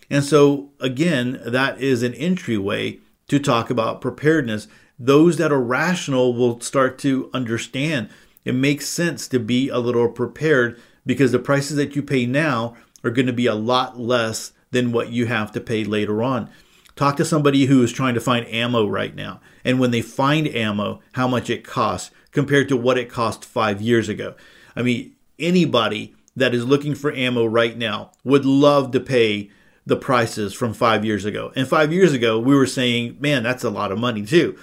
And 0.09 0.23
so, 0.23 0.71
again, 0.79 1.39
that 1.45 1.79
is 1.79 2.01
an 2.01 2.15
entryway 2.15 2.97
to 3.27 3.37
talk 3.37 3.69
about 3.69 4.01
preparedness. 4.01 4.67
Those 4.97 5.37
that 5.37 5.51
are 5.51 5.61
rational 5.61 6.33
will 6.33 6.59
start 6.59 6.97
to 6.99 7.29
understand 7.35 8.09
it 8.45 8.55
makes 8.55 8.87
sense 8.87 9.27
to 9.27 9.39
be 9.39 9.69
a 9.69 9.77
little 9.77 10.09
prepared 10.09 10.81
because 11.05 11.31
the 11.31 11.39
prices 11.39 11.77
that 11.77 11.95
you 11.95 12.01
pay 12.01 12.25
now 12.25 12.75
are 13.03 13.11
going 13.11 13.27
to 13.27 13.33
be 13.33 13.45
a 13.45 13.55
lot 13.55 13.99
less 13.99 14.53
than 14.71 14.91
what 14.91 15.09
you 15.09 15.27
have 15.27 15.51
to 15.51 15.61
pay 15.61 15.83
later 15.83 16.23
on. 16.23 16.49
Talk 16.95 17.17
to 17.17 17.25
somebody 17.25 17.65
who 17.65 17.81
is 17.83 17.91
trying 17.91 18.13
to 18.13 18.21
find 18.21 18.47
ammo 18.47 18.87
right 18.87 19.15
now. 19.15 19.41
And 19.65 19.79
when 19.79 19.91
they 19.91 20.01
find 20.01 20.47
ammo, 20.47 21.01
how 21.13 21.27
much 21.27 21.49
it 21.49 21.63
costs 21.63 22.11
compared 22.31 22.69
to 22.69 22.77
what 22.77 22.97
it 22.97 23.09
cost 23.09 23.45
five 23.45 23.81
years 23.81 24.09
ago. 24.09 24.35
I 24.75 24.81
mean, 24.81 25.15
anybody 25.39 26.15
that 26.35 26.53
is 26.53 26.65
looking 26.65 26.95
for 26.95 27.13
ammo 27.13 27.45
right 27.45 27.77
now 27.77 28.11
would 28.23 28.45
love 28.45 28.91
to 28.91 28.99
pay 28.99 29.49
the 29.85 29.95
prices 29.95 30.53
from 30.53 30.73
five 30.73 31.03
years 31.03 31.25
ago. 31.25 31.51
And 31.55 31.67
five 31.67 31.91
years 31.91 32.13
ago, 32.13 32.39
we 32.39 32.55
were 32.55 32.65
saying, 32.65 33.17
man, 33.19 33.43
that's 33.43 33.63
a 33.63 33.69
lot 33.69 33.91
of 33.91 33.99
money 33.99 34.25
too. 34.25 34.57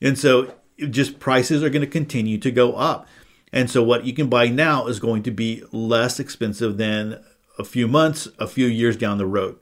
And 0.00 0.18
so 0.18 0.54
just 0.78 1.20
prices 1.20 1.62
are 1.62 1.70
going 1.70 1.82
to 1.82 1.86
continue 1.86 2.38
to 2.38 2.50
go 2.50 2.74
up. 2.74 3.06
And 3.52 3.70
so 3.70 3.82
what 3.82 4.04
you 4.04 4.14
can 4.14 4.28
buy 4.28 4.48
now 4.48 4.86
is 4.86 4.98
going 4.98 5.22
to 5.24 5.30
be 5.30 5.62
less 5.72 6.18
expensive 6.18 6.78
than 6.78 7.22
a 7.58 7.64
few 7.64 7.86
months, 7.86 8.28
a 8.38 8.46
few 8.46 8.66
years 8.66 8.96
down 8.96 9.18
the 9.18 9.26
road. 9.26 9.58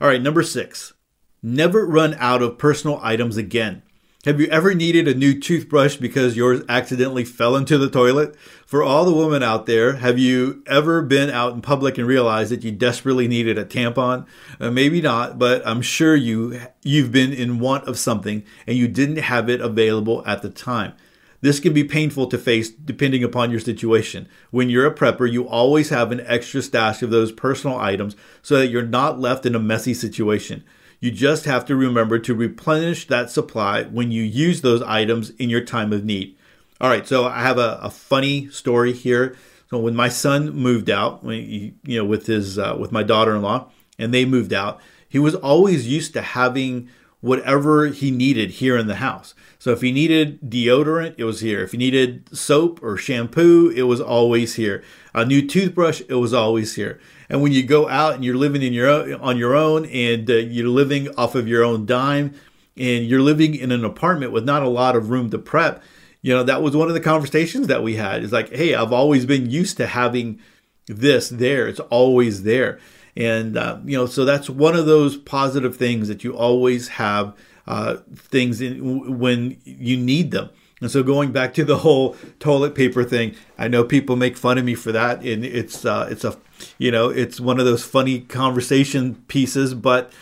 All 0.00 0.08
right, 0.08 0.22
number 0.22 0.42
six, 0.42 0.94
never 1.42 1.86
run 1.86 2.14
out 2.14 2.42
of 2.42 2.58
personal 2.58 3.00
items 3.02 3.36
again. 3.36 3.82
Have 4.24 4.40
you 4.40 4.48
ever 4.48 4.74
needed 4.74 5.06
a 5.06 5.14
new 5.14 5.38
toothbrush 5.38 5.96
because 5.96 6.36
yours 6.36 6.64
accidentally 6.68 7.24
fell 7.24 7.54
into 7.54 7.78
the 7.78 7.88
toilet? 7.88 8.34
For 8.66 8.82
all 8.82 9.04
the 9.04 9.14
women 9.14 9.44
out 9.44 9.66
there, 9.66 9.94
have 9.94 10.18
you 10.18 10.62
ever 10.66 11.02
been 11.02 11.30
out 11.30 11.54
in 11.54 11.62
public 11.62 11.98
and 11.98 12.06
realized 12.06 12.50
that 12.50 12.64
you 12.64 12.72
desperately 12.72 13.28
needed 13.28 13.56
a 13.56 13.64
tampon? 13.64 14.26
Uh, 14.58 14.72
maybe 14.72 15.00
not, 15.00 15.38
but 15.38 15.64
I'm 15.64 15.80
sure 15.80 16.16
you 16.16 16.60
you've 16.82 17.12
been 17.12 17.32
in 17.32 17.60
want 17.60 17.84
of 17.84 17.96
something 17.96 18.42
and 18.66 18.76
you 18.76 18.88
didn't 18.88 19.18
have 19.18 19.48
it 19.48 19.60
available 19.60 20.24
at 20.26 20.42
the 20.42 20.50
time. 20.50 20.94
This 21.40 21.60
can 21.60 21.72
be 21.72 21.84
painful 21.84 22.26
to 22.26 22.38
face 22.38 22.70
depending 22.70 23.22
upon 23.22 23.52
your 23.52 23.60
situation. 23.60 24.28
When 24.50 24.68
you're 24.68 24.86
a 24.86 24.94
prepper, 24.94 25.30
you 25.30 25.48
always 25.48 25.90
have 25.90 26.10
an 26.10 26.22
extra 26.26 26.60
stash 26.62 27.02
of 27.02 27.10
those 27.10 27.30
personal 27.30 27.78
items 27.78 28.16
so 28.42 28.58
that 28.58 28.66
you're 28.66 28.82
not 28.82 29.20
left 29.20 29.46
in 29.46 29.54
a 29.54 29.60
messy 29.60 29.94
situation. 29.94 30.64
You 31.00 31.10
just 31.10 31.44
have 31.44 31.64
to 31.66 31.76
remember 31.76 32.18
to 32.18 32.34
replenish 32.34 33.06
that 33.06 33.30
supply 33.30 33.84
when 33.84 34.10
you 34.10 34.22
use 34.22 34.62
those 34.62 34.82
items 34.82 35.30
in 35.30 35.48
your 35.48 35.64
time 35.64 35.92
of 35.92 36.04
need. 36.04 36.36
All 36.80 36.90
right, 36.90 37.06
so 37.06 37.26
I 37.26 37.40
have 37.40 37.58
a, 37.58 37.78
a 37.82 37.90
funny 37.90 38.48
story 38.50 38.92
here. 38.92 39.36
So 39.70 39.78
when 39.78 39.94
my 39.94 40.08
son 40.08 40.52
moved 40.52 40.90
out, 40.90 41.22
when 41.22 41.40
he, 41.40 41.74
you 41.84 41.98
know, 41.98 42.04
with 42.04 42.26
his 42.26 42.58
uh, 42.58 42.76
with 42.78 42.90
my 42.90 43.02
daughter-in-law, 43.02 43.70
and 43.98 44.14
they 44.14 44.24
moved 44.24 44.52
out, 44.52 44.80
he 45.08 45.18
was 45.18 45.34
always 45.34 45.86
used 45.86 46.12
to 46.14 46.22
having 46.22 46.88
whatever 47.20 47.86
he 47.86 48.10
needed 48.10 48.50
here 48.50 48.76
in 48.76 48.86
the 48.86 48.96
house. 48.96 49.34
So 49.58 49.72
if 49.72 49.80
he 49.80 49.90
needed 49.90 50.40
deodorant, 50.42 51.16
it 51.18 51.24
was 51.24 51.40
here. 51.40 51.62
If 51.62 51.72
he 51.72 51.78
needed 51.78 52.36
soap 52.36 52.80
or 52.82 52.96
shampoo, 52.96 53.70
it 53.74 53.82
was 53.82 54.00
always 54.00 54.54
here. 54.54 54.84
A 55.14 55.24
new 55.24 55.46
toothbrush, 55.46 56.00
it 56.08 56.14
was 56.14 56.32
always 56.32 56.76
here. 56.76 57.00
And 57.28 57.42
when 57.42 57.52
you 57.52 57.62
go 57.62 57.88
out 57.88 58.14
and 58.14 58.24
you're 58.24 58.36
living 58.36 58.62
in 58.62 58.72
your 58.72 58.88
own, 58.88 59.14
on 59.14 59.36
your 59.36 59.54
own 59.54 59.84
and 59.86 60.28
uh, 60.30 60.34
you're 60.34 60.68
living 60.68 61.08
off 61.16 61.34
of 61.34 61.46
your 61.46 61.62
own 61.64 61.86
dime 61.86 62.34
and 62.76 63.04
you're 63.04 63.20
living 63.20 63.54
in 63.54 63.72
an 63.72 63.84
apartment 63.84 64.32
with 64.32 64.44
not 64.44 64.62
a 64.62 64.68
lot 64.68 64.96
of 64.96 65.10
room 65.10 65.30
to 65.30 65.38
prep, 65.38 65.82
you 66.22 66.34
know, 66.34 66.42
that 66.42 66.62
was 66.62 66.74
one 66.74 66.88
of 66.88 66.94
the 66.94 67.00
conversations 67.00 67.66
that 67.66 67.82
we 67.82 67.96
had. 67.96 68.24
It's 68.24 68.32
like, 68.32 68.50
hey, 68.50 68.74
I've 68.74 68.92
always 68.92 69.26
been 69.26 69.50
used 69.50 69.76
to 69.76 69.86
having 69.86 70.40
this 70.86 71.28
there. 71.28 71.68
It's 71.68 71.80
always 71.80 72.44
there. 72.44 72.78
And, 73.16 73.56
uh, 73.56 73.78
you 73.84 73.96
know, 73.96 74.06
so 74.06 74.24
that's 74.24 74.48
one 74.48 74.76
of 74.76 74.86
those 74.86 75.16
positive 75.16 75.76
things 75.76 76.08
that 76.08 76.24
you 76.24 76.36
always 76.36 76.88
have 76.88 77.36
uh, 77.66 77.96
things 78.14 78.60
in, 78.60 79.18
when 79.18 79.60
you 79.64 79.96
need 79.96 80.30
them. 80.30 80.50
And 80.80 80.90
so 80.90 81.02
going 81.02 81.32
back 81.32 81.52
to 81.54 81.64
the 81.64 81.78
whole 81.78 82.16
toilet 82.38 82.74
paper 82.74 83.02
thing, 83.02 83.34
I 83.58 83.68
know 83.68 83.82
people 83.82 84.16
make 84.16 84.36
fun 84.36 84.58
of 84.58 84.64
me 84.64 84.74
for 84.74 84.92
that, 84.92 85.22
and 85.22 85.44
it's 85.44 85.84
uh, 85.84 86.06
it's 86.08 86.24
a 86.24 86.38
you 86.78 86.90
know 86.90 87.08
it's 87.08 87.40
one 87.40 87.58
of 87.58 87.66
those 87.66 87.84
funny 87.84 88.20
conversation 88.20 89.16
pieces. 89.28 89.74
But 89.74 90.12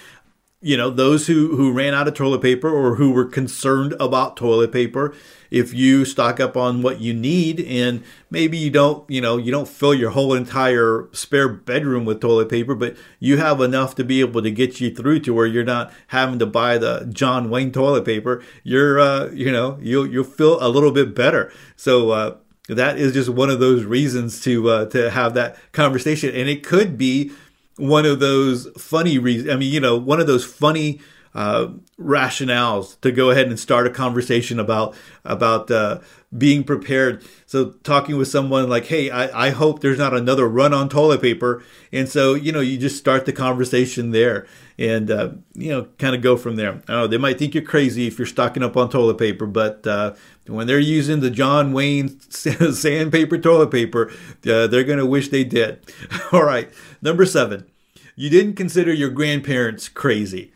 you 0.67 0.77
know 0.77 0.91
those 0.91 1.27
who 1.27 1.55
who 1.57 1.73
ran 1.73 1.95
out 1.95 2.09
of 2.09 2.15
toilet 2.15 2.41
paper 2.41 2.69
or 2.69 2.97
who 2.97 3.13
were 3.13 3.27
concerned 3.27 3.95
about 4.01 4.37
toilet 4.37 4.73
paper 4.73 5.15
if 5.51 5.73
you 5.75 6.05
stock 6.05 6.41
up 6.41 6.57
on 6.57 6.83
what 6.83 7.01
you 7.01 7.13
need 7.13 7.61
and 7.61 8.03
maybe 8.31 8.57
you 8.57 8.71
don't 8.71 9.09
you 9.11 9.21
know 9.21 9.37
you 9.37 9.53
don't 9.53 9.69
fill 9.69 9.95
your 9.95 10.11
whole 10.11 10.33
entire 10.33 11.09
spare 11.13 11.49
bedroom 11.49 12.05
with 12.05 12.21
toilet 12.21 12.49
paper 12.49 12.75
but 12.75 12.97
you 13.21 13.37
have 13.37 13.61
enough 13.61 13.95
to 13.95 14.03
be 14.03 14.21
able 14.21 14.43
to 14.43 14.51
get 14.51 14.81
you 14.81 14.93
through 14.93 15.21
to 15.21 15.35
where 15.35 15.47
you're 15.47 15.63
not 15.63 15.93
having 16.09 16.39
to 16.39 16.47
buy 16.47 16.79
the 16.79 17.09
john 17.13 17.51
wayne 17.51 17.71
toilet 17.71 18.05
paper 18.05 18.43
you're 18.65 18.99
uh 18.99 19.31
you 19.33 19.53
know 19.53 19.79
you'll 19.83 20.07
you'll 20.07 20.25
feel 20.25 20.59
a 20.61 20.69
little 20.69 20.91
bit 20.91 21.15
better 21.15 21.53
so 21.77 22.11
uh 22.11 22.37
that 22.75 22.99
is 22.99 23.13
just 23.13 23.29
one 23.29 23.51
of 23.51 23.61
those 23.61 23.85
reasons 23.85 24.41
to 24.41 24.69
uh, 24.69 24.87
to 24.87 25.11
have 25.11 25.35
that 25.35 25.57
conversation 25.73 26.35
and 26.35 26.49
it 26.49 26.65
could 26.65 26.99
be 26.99 27.31
one 27.77 28.07
of 28.07 28.21
those 28.21 28.69
funny 28.79 29.19
reasons 29.19 29.51
i 29.51 29.57
mean 29.57 29.73
you 29.73 29.81
know 29.81 29.97
one 29.97 30.21
of 30.21 30.27
those 30.27 30.45
funny 30.45 31.01
uh, 31.37 31.69
rationales 32.01 32.99
to 33.03 33.13
go 33.13 33.31
ahead 33.31 33.47
and 33.49 33.61
start 33.61 33.87
a 33.87 33.91
conversation 33.91 34.59
about 34.59 34.95
about 35.23 35.71
uh, 35.71 36.01
being 36.37 36.65
prepared. 36.65 37.23
So 37.45 37.73
talking 37.83 38.17
with 38.17 38.29
someone 38.29 38.71
like, 38.71 38.87
"Hey, 38.87 39.11
I, 39.11 39.49
I 39.49 39.51
hope 39.51 39.81
there's 39.81 39.99
not 39.99 40.15
another 40.15 40.49
run 40.49 40.73
on 40.73 40.89
toilet 40.89 41.21
paper," 41.21 41.63
and 41.93 42.09
so 42.09 42.33
you 42.33 42.53
know 42.53 42.61
you 42.61 42.79
just 42.79 42.97
start 42.97 43.27
the 43.27 43.35
conversation 43.35 44.13
there, 44.13 44.47
and 44.79 45.11
uh, 45.11 45.33
you 45.53 45.69
know 45.69 45.89
kind 45.99 46.17
of 46.17 46.23
go 46.23 46.39
from 46.39 46.57
there. 46.57 46.81
Oh, 46.89 47.07
they 47.07 47.19
might 47.19 47.39
think 47.39 47.55
you're 47.55 47.63
crazy 47.63 48.07
if 48.07 48.19
you're 48.19 48.25
stocking 48.25 48.63
up 48.63 48.75
on 48.79 48.89
toilet 48.89 49.19
paper, 49.19 49.45
but 49.45 49.87
uh, 49.87 50.15
when 50.49 50.67
they're 50.67 50.79
using 50.79 51.21
the 51.21 51.31
John 51.31 51.73
Wayne 51.73 52.21
sandpaper 52.31 53.39
toilet 53.39 53.71
paper, 53.71 54.11
uh, 54.47 54.67
they're 54.67 54.85
gonna 54.85 55.07
wish 55.07 55.29
they 55.29 55.45
did. 55.45 55.81
All 56.33 56.45
right, 56.45 56.71
number 57.03 57.27
seven. 57.27 57.67
You 58.15 58.31
didn't 58.31 58.55
consider 58.55 58.93
your 58.93 59.11
grandparents 59.11 59.89
crazy. 59.89 60.53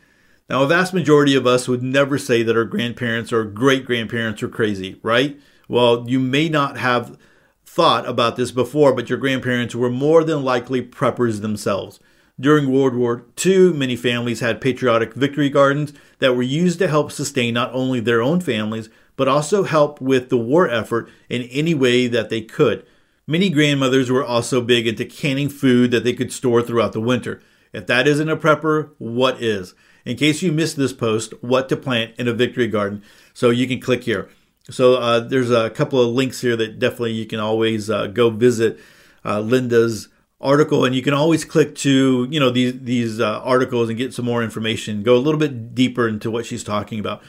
Now, 0.49 0.63
a 0.63 0.67
vast 0.67 0.93
majority 0.93 1.35
of 1.35 1.47
us 1.47 1.67
would 1.67 1.83
never 1.83 2.17
say 2.17 2.43
that 2.43 2.57
our 2.57 2.65
grandparents 2.65 3.31
or 3.31 3.45
great 3.45 3.85
grandparents 3.85 4.43
are 4.43 4.49
crazy, 4.49 4.99
right? 5.01 5.39
Well, 5.69 6.09
you 6.09 6.19
may 6.19 6.49
not 6.49 6.77
have 6.77 7.17
thought 7.63 8.05
about 8.05 8.35
this 8.35 8.51
before, 8.51 8.93
but 8.93 9.09
your 9.09 9.17
grandparents 9.17 9.73
were 9.73 9.89
more 9.89 10.25
than 10.25 10.43
likely 10.43 10.81
preppers 10.81 11.39
themselves. 11.39 12.01
During 12.37 12.69
World 12.69 12.95
War 12.95 13.23
II, 13.45 13.71
many 13.71 13.95
families 13.95 14.41
had 14.41 14.59
patriotic 14.59 15.13
victory 15.13 15.49
gardens 15.49 15.93
that 16.19 16.35
were 16.35 16.41
used 16.41 16.79
to 16.79 16.89
help 16.89 17.13
sustain 17.13 17.53
not 17.53 17.71
only 17.73 18.01
their 18.01 18.21
own 18.21 18.41
families, 18.41 18.89
but 19.21 19.27
also 19.27 19.63
help 19.63 20.01
with 20.01 20.29
the 20.29 20.37
war 20.37 20.67
effort 20.67 21.07
in 21.29 21.43
any 21.43 21.75
way 21.75 22.07
that 22.07 22.29
they 22.31 22.41
could. 22.41 22.83
Many 23.27 23.51
grandmothers 23.51 24.09
were 24.09 24.25
also 24.25 24.61
big 24.61 24.87
into 24.87 25.05
canning 25.05 25.49
food 25.49 25.91
that 25.91 26.03
they 26.03 26.13
could 26.13 26.31
store 26.31 26.63
throughout 26.63 26.93
the 26.93 26.99
winter. 26.99 27.39
If 27.71 27.85
that 27.85 28.07
isn't 28.07 28.29
a 28.29 28.35
prepper, 28.35 28.89
what 28.97 29.41
is? 29.41 29.75
in 30.05 30.17
case 30.17 30.41
you 30.41 30.51
missed 30.51 30.77
this 30.77 30.93
post, 30.93 31.33
what 31.41 31.69
to 31.69 31.77
plant 31.77 32.15
in 32.17 32.27
a 32.27 32.33
victory 32.33 32.67
garden. 32.67 33.03
So 33.33 33.49
you 33.49 33.67
can 33.67 33.79
click 33.79 34.03
here. 34.03 34.29
So 34.69 34.95
uh, 34.95 35.19
there's 35.19 35.51
a 35.51 35.69
couple 35.69 36.01
of 36.01 36.13
links 36.13 36.41
here 36.41 36.55
that 36.55 36.79
definitely 36.79 37.13
you 37.13 37.25
can 37.25 37.39
always 37.39 37.89
uh, 37.89 38.07
go 38.07 38.29
visit 38.29 38.79
uh, 39.25 39.39
Linda's 39.39 40.07
article, 40.39 40.85
and 40.85 40.95
you 40.95 41.01
can 41.01 41.13
always 41.13 41.45
click 41.45 41.75
to 41.75 42.27
you 42.29 42.39
know 42.39 42.49
these 42.49 42.79
these 42.79 43.19
uh, 43.19 43.39
articles 43.43 43.89
and 43.89 43.97
get 43.97 44.13
some 44.13 44.25
more 44.25 44.43
information. 44.43 45.03
Go 45.03 45.15
a 45.15 45.19
little 45.19 45.39
bit 45.39 45.75
deeper 45.75 46.07
into 46.07 46.31
what 46.31 46.45
she's 46.45 46.63
talking 46.63 46.99
about. 46.99 47.23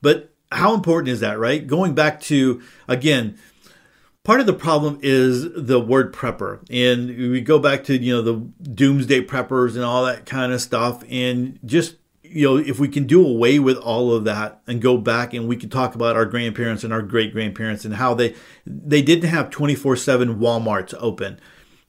But 0.00 0.34
how 0.50 0.74
important 0.74 1.08
is 1.08 1.20
that, 1.20 1.38
right? 1.38 1.66
Going 1.66 1.94
back 1.94 2.20
to 2.22 2.62
again 2.86 3.38
part 4.24 4.40
of 4.40 4.46
the 4.46 4.52
problem 4.52 4.98
is 5.02 5.50
the 5.54 5.80
word 5.80 6.12
prepper 6.12 6.60
and 6.68 7.08
we 7.32 7.40
go 7.40 7.58
back 7.58 7.84
to 7.84 7.96
you 7.96 8.14
know 8.14 8.20
the 8.20 8.34
doomsday 8.74 9.22
preppers 9.22 9.74
and 9.74 9.82
all 9.84 10.04
that 10.04 10.26
kind 10.26 10.52
of 10.52 10.60
stuff 10.60 11.02
and 11.08 11.58
just 11.64 11.96
you 12.30 12.46
know, 12.46 12.56
if 12.56 12.78
we 12.78 12.88
can 12.88 13.06
do 13.06 13.26
away 13.26 13.58
with 13.58 13.76
all 13.78 14.12
of 14.12 14.24
that 14.24 14.60
and 14.66 14.82
go 14.82 14.98
back 14.98 15.32
and 15.32 15.48
we 15.48 15.56
can 15.56 15.70
talk 15.70 15.94
about 15.94 16.16
our 16.16 16.26
grandparents 16.26 16.84
and 16.84 16.92
our 16.92 17.02
great 17.02 17.32
grandparents 17.32 17.84
and 17.84 17.94
how 17.94 18.14
they 18.14 18.34
they 18.66 19.02
didn't 19.02 19.28
have 19.28 19.50
24/7 19.50 20.38
Walmarts 20.38 20.94
open. 20.98 21.40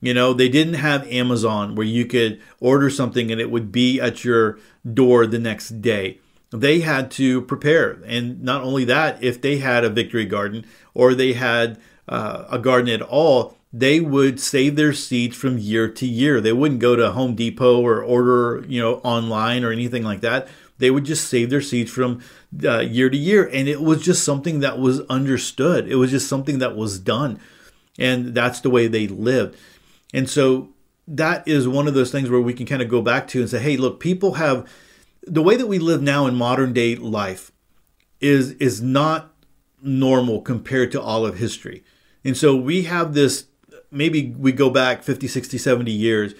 You 0.02 0.14
know, 0.14 0.32
they 0.32 0.48
didn't 0.48 0.76
have 0.76 1.06
Amazon 1.08 1.76
where 1.76 1.86
you 1.86 2.06
could 2.06 2.40
order 2.62 2.90
something 2.90 3.32
and 3.32 3.42
it 3.42 3.52
would 3.52 3.72
be 3.72 4.00
at 4.00 4.24
your 4.24 4.58
door 4.92 5.28
the 5.28 5.40
next 5.40 5.82
day. 5.82 6.20
They 6.52 6.80
had 6.80 7.12
to 7.12 7.42
prepare. 7.42 8.02
And 8.06 8.42
not 8.42 8.64
only 8.64 8.84
that, 8.86 9.24
if 9.24 9.42
they 9.42 9.58
had 9.58 9.84
a 9.84 9.90
victory 9.90 10.26
garden 10.26 10.66
or 10.94 11.14
they 11.14 11.34
had 11.34 11.80
uh, 12.08 12.46
a 12.50 12.58
garden 12.58 12.90
at 12.90 13.02
all, 13.02 13.56
they 13.72 14.00
would 14.00 14.40
save 14.40 14.76
their 14.76 14.94
seeds 14.94 15.36
from 15.36 15.60
year 15.60 15.88
to 15.88 16.08
year. 16.08 16.42
They 16.42 16.54
wouldn't 16.54 16.80
go 16.80 16.96
to 16.96 17.12
Home 17.12 17.36
Depot 17.36 17.82
or 17.82 18.04
order, 18.04 18.66
you 18.68 18.82
know, 18.82 18.96
online 19.04 19.64
or 19.64 19.72
anything 19.72 20.04
like 20.04 20.22
that. 20.22 20.48
They 20.80 20.90
would 20.90 21.04
just 21.04 21.28
save 21.28 21.52
their 21.52 21.62
seeds 21.62 21.92
from 21.92 22.22
uh, 22.64 22.80
year 22.80 23.10
to 23.10 23.18
year. 23.18 23.48
And 23.54 23.68
it 23.68 23.82
was 23.82 24.02
just 24.02 24.24
something 24.24 24.62
that 24.62 24.80
was 24.80 25.02
understood. 25.02 25.88
It 25.88 25.96
was 25.96 26.10
just 26.10 26.28
something 26.28 26.60
that 26.60 26.76
was 26.76 26.98
done. 27.00 27.40
And 28.00 28.34
that's 28.34 28.62
the 28.62 28.70
way 28.72 28.88
they 28.88 29.08
lived. 29.08 29.56
And 30.14 30.28
so 30.28 30.70
that 31.08 31.48
is 31.48 31.68
one 31.68 31.88
of 31.88 31.94
those 31.94 32.12
things 32.12 32.30
where 32.30 32.42
we 32.42 32.54
can 32.54 32.66
kind 32.66 32.82
of 32.82 32.90
go 32.90 33.02
back 33.02 33.28
to 33.30 33.42
and 33.42 33.50
say, 33.50 33.60
hey, 33.60 33.78
look, 33.78 34.00
people 34.00 34.36
have 34.36 34.68
the 35.24 35.42
way 35.42 35.56
that 35.56 35.68
we 35.68 35.80
live 35.80 36.02
now 36.02 36.26
in 36.26 36.36
modern 36.36 36.74
day 36.74 36.96
life 36.96 37.52
is 38.20 38.52
is 38.54 38.82
not 38.82 39.34
normal 39.82 40.42
compared 40.42 40.92
to 40.92 41.02
all 41.02 41.26
of 41.26 41.38
history. 41.38 41.84
And 42.24 42.36
so 42.36 42.56
we 42.56 42.84
have 42.84 43.14
this 43.14 43.46
maybe 43.92 44.34
we 44.38 44.52
go 44.52 44.70
back 44.70 45.04
50, 45.04 45.28
60, 45.28 45.58
70 45.58 45.92
years. 45.92 46.34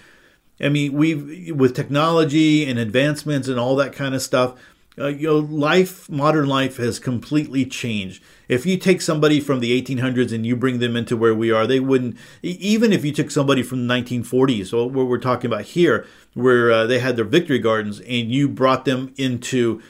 I 0.60 0.68
mean, 0.68 0.92
we've 0.92 1.56
with 1.56 1.74
technology 1.74 2.68
and 2.68 2.78
advancements 2.78 3.48
and 3.48 3.58
all 3.58 3.76
that 3.76 3.92
kind 3.92 4.14
of 4.14 4.22
stuff. 4.22 4.54
Uh, 4.98 5.06
you 5.06 5.28
know, 5.28 5.38
life, 5.38 6.10
modern 6.10 6.46
life 6.46 6.76
has 6.76 6.98
completely 6.98 7.64
changed. 7.64 8.22
If 8.48 8.66
you 8.66 8.76
take 8.76 9.00
somebody 9.00 9.40
from 9.40 9.60
the 9.60 9.80
1800s 9.80 10.32
and 10.32 10.44
you 10.44 10.56
bring 10.56 10.80
them 10.80 10.96
into 10.96 11.16
where 11.16 11.34
we 11.34 11.50
are, 11.50 11.66
they 11.66 11.80
wouldn't. 11.80 12.16
Even 12.42 12.92
if 12.92 13.04
you 13.04 13.12
took 13.12 13.30
somebody 13.30 13.62
from 13.62 13.86
the 13.86 13.94
1940s, 13.94 14.66
so 14.66 14.84
what 14.84 15.06
we're 15.06 15.18
talking 15.18 15.50
about 15.50 15.62
here, 15.62 16.06
where 16.34 16.70
uh, 16.72 16.86
they 16.86 16.98
had 16.98 17.16
their 17.16 17.24
victory 17.24 17.60
gardens, 17.60 18.00
and 18.00 18.32
you 18.32 18.48
brought 18.48 18.84
them 18.84 19.14
into 19.16 19.80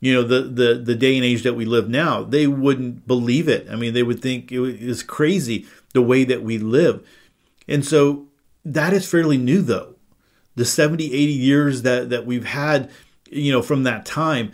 you 0.00 0.14
know 0.14 0.22
the, 0.22 0.42
the 0.42 0.74
the 0.74 0.94
day 0.94 1.16
and 1.16 1.24
age 1.24 1.44
that 1.44 1.54
we 1.54 1.64
live 1.64 1.88
now 1.88 2.22
they 2.22 2.46
wouldn't 2.46 3.06
believe 3.06 3.48
it 3.48 3.66
i 3.70 3.76
mean 3.76 3.94
they 3.94 4.02
would 4.02 4.20
think 4.20 4.52
it 4.52 4.60
is 4.82 5.02
crazy 5.02 5.66
the 5.94 6.02
way 6.02 6.24
that 6.24 6.42
we 6.42 6.58
live. 6.58 7.06
And 7.66 7.82
so 7.82 8.26
that 8.64 8.92
is 8.92 9.08
fairly 9.08 9.38
new 9.38 9.62
though. 9.62 9.94
The 10.56 10.66
70, 10.66 11.06
80 11.06 11.32
years 11.32 11.82
that, 11.82 12.10
that 12.10 12.26
we've 12.26 12.44
had, 12.44 12.90
you 13.30 13.52
know, 13.52 13.62
from 13.62 13.82
that 13.84 14.04
time, 14.04 14.52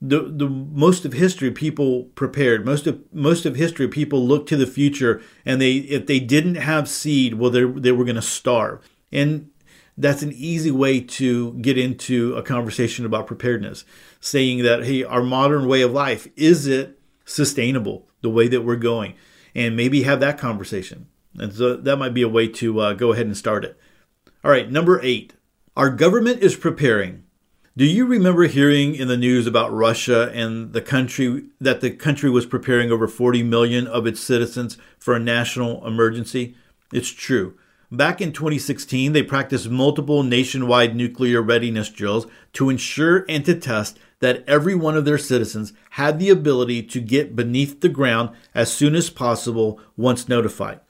the, 0.00 0.22
the 0.22 0.48
most 0.48 1.04
of 1.04 1.12
history 1.12 1.50
people 1.50 2.04
prepared. 2.14 2.64
Most 2.64 2.86
of 2.86 3.00
most 3.12 3.46
of 3.46 3.56
history 3.56 3.88
people 3.88 4.26
looked 4.26 4.48
to 4.48 4.56
the 4.56 4.66
future 4.66 5.22
and 5.46 5.60
they 5.60 5.74
if 5.74 6.06
they 6.06 6.18
didn't 6.18 6.56
have 6.56 6.88
seed, 6.88 7.34
well 7.34 7.50
they 7.50 7.64
they 7.64 7.92
were 7.92 8.04
going 8.04 8.16
to 8.16 8.22
starve. 8.22 8.88
And 9.12 9.50
that's 9.96 10.22
an 10.22 10.32
easy 10.32 10.70
way 10.70 11.00
to 11.00 11.52
get 11.54 11.78
into 11.78 12.34
a 12.34 12.42
conversation 12.42 13.06
about 13.06 13.26
preparedness, 13.26 13.84
saying 14.20 14.62
that 14.62 14.84
hey, 14.84 15.04
our 15.04 15.22
modern 15.22 15.68
way 15.68 15.82
of 15.82 15.92
life 15.92 16.26
is 16.36 16.66
it 16.66 16.98
sustainable 17.24 18.08
the 18.22 18.30
way 18.30 18.48
that 18.48 18.62
we're 18.62 18.76
going? 18.76 19.14
and 19.54 19.76
maybe 19.76 20.02
have 20.02 20.20
that 20.20 20.38
conversation. 20.38 21.06
And 21.38 21.52
so 21.52 21.76
that 21.76 21.96
might 21.96 22.14
be 22.14 22.22
a 22.22 22.28
way 22.28 22.48
to 22.48 22.80
uh, 22.80 22.92
go 22.94 23.12
ahead 23.12 23.26
and 23.26 23.36
start 23.36 23.64
it. 23.64 23.78
All 24.44 24.50
right, 24.50 24.70
number 24.70 25.00
eight. 25.02 25.34
Our 25.76 25.90
government 25.90 26.42
is 26.42 26.56
preparing. 26.56 27.24
Do 27.74 27.86
you 27.86 28.04
remember 28.04 28.42
hearing 28.42 28.94
in 28.94 29.08
the 29.08 29.16
news 29.16 29.46
about 29.46 29.72
Russia 29.72 30.30
and 30.34 30.74
the 30.74 30.82
country 30.82 31.44
that 31.58 31.80
the 31.80 31.90
country 31.90 32.28
was 32.28 32.44
preparing 32.44 32.92
over 32.92 33.08
40 33.08 33.42
million 33.44 33.86
of 33.86 34.06
its 34.06 34.20
citizens 34.20 34.76
for 34.98 35.14
a 35.14 35.18
national 35.18 35.86
emergency? 35.86 36.54
It's 36.92 37.08
true. 37.08 37.56
Back 37.90 38.20
in 38.20 38.32
2016, 38.32 39.14
they 39.14 39.22
practiced 39.22 39.70
multiple 39.70 40.22
nationwide 40.22 40.94
nuclear 40.94 41.40
readiness 41.40 41.88
drills 41.88 42.26
to 42.52 42.68
ensure 42.68 43.24
and 43.26 43.42
to 43.46 43.54
test 43.54 43.98
that 44.18 44.44
every 44.46 44.74
one 44.74 44.94
of 44.94 45.06
their 45.06 45.16
citizens 45.16 45.72
had 45.92 46.18
the 46.18 46.28
ability 46.28 46.82
to 46.82 47.00
get 47.00 47.34
beneath 47.34 47.80
the 47.80 47.88
ground 47.88 48.36
as 48.54 48.70
soon 48.70 48.94
as 48.94 49.08
possible 49.08 49.80
once 49.96 50.28
notified. 50.28 50.80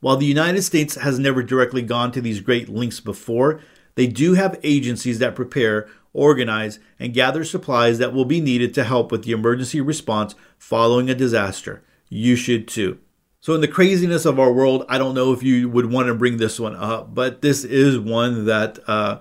While 0.00 0.16
the 0.16 0.24
United 0.24 0.62
States 0.62 0.94
has 0.96 1.18
never 1.18 1.42
directly 1.42 1.82
gone 1.82 2.12
to 2.12 2.22
these 2.22 2.40
great 2.40 2.70
lengths 2.70 3.00
before, 3.00 3.60
they 3.94 4.06
do 4.06 4.34
have 4.34 4.60
agencies 4.62 5.18
that 5.18 5.34
prepare, 5.34 5.88
organize, 6.12 6.78
and 6.98 7.14
gather 7.14 7.44
supplies 7.44 7.98
that 7.98 8.12
will 8.12 8.24
be 8.24 8.40
needed 8.40 8.74
to 8.74 8.84
help 8.84 9.12
with 9.12 9.24
the 9.24 9.32
emergency 9.32 9.80
response 9.80 10.34
following 10.58 11.10
a 11.10 11.14
disaster. 11.14 11.82
You 12.08 12.36
should 12.36 12.68
too. 12.68 12.98
So, 13.40 13.54
in 13.54 13.60
the 13.60 13.68
craziness 13.68 14.24
of 14.24 14.40
our 14.40 14.52
world, 14.52 14.86
I 14.88 14.96
don't 14.96 15.14
know 15.14 15.32
if 15.32 15.42
you 15.42 15.68
would 15.68 15.92
want 15.92 16.08
to 16.08 16.14
bring 16.14 16.38
this 16.38 16.58
one 16.58 16.74
up, 16.74 17.14
but 17.14 17.42
this 17.42 17.62
is 17.62 17.98
one 17.98 18.46
that 18.46 18.78
uh, 18.88 19.20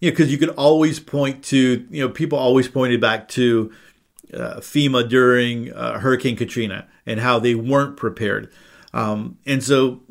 you 0.00 0.10
know, 0.10 0.12
because 0.12 0.30
you 0.30 0.38
can 0.38 0.50
always 0.50 1.00
point 1.00 1.42
to, 1.44 1.86
you 1.90 2.02
know, 2.02 2.08
people 2.08 2.38
always 2.38 2.68
pointed 2.68 3.00
back 3.00 3.28
to 3.28 3.72
uh, 4.32 4.56
FEMA 4.56 5.08
during 5.08 5.72
uh, 5.72 5.98
Hurricane 5.98 6.36
Katrina 6.36 6.86
and 7.06 7.20
how 7.20 7.38
they 7.38 7.54
weren't 7.54 7.96
prepared. 7.96 8.52
Um, 8.92 9.38
and 9.46 9.62
so, 9.62 10.02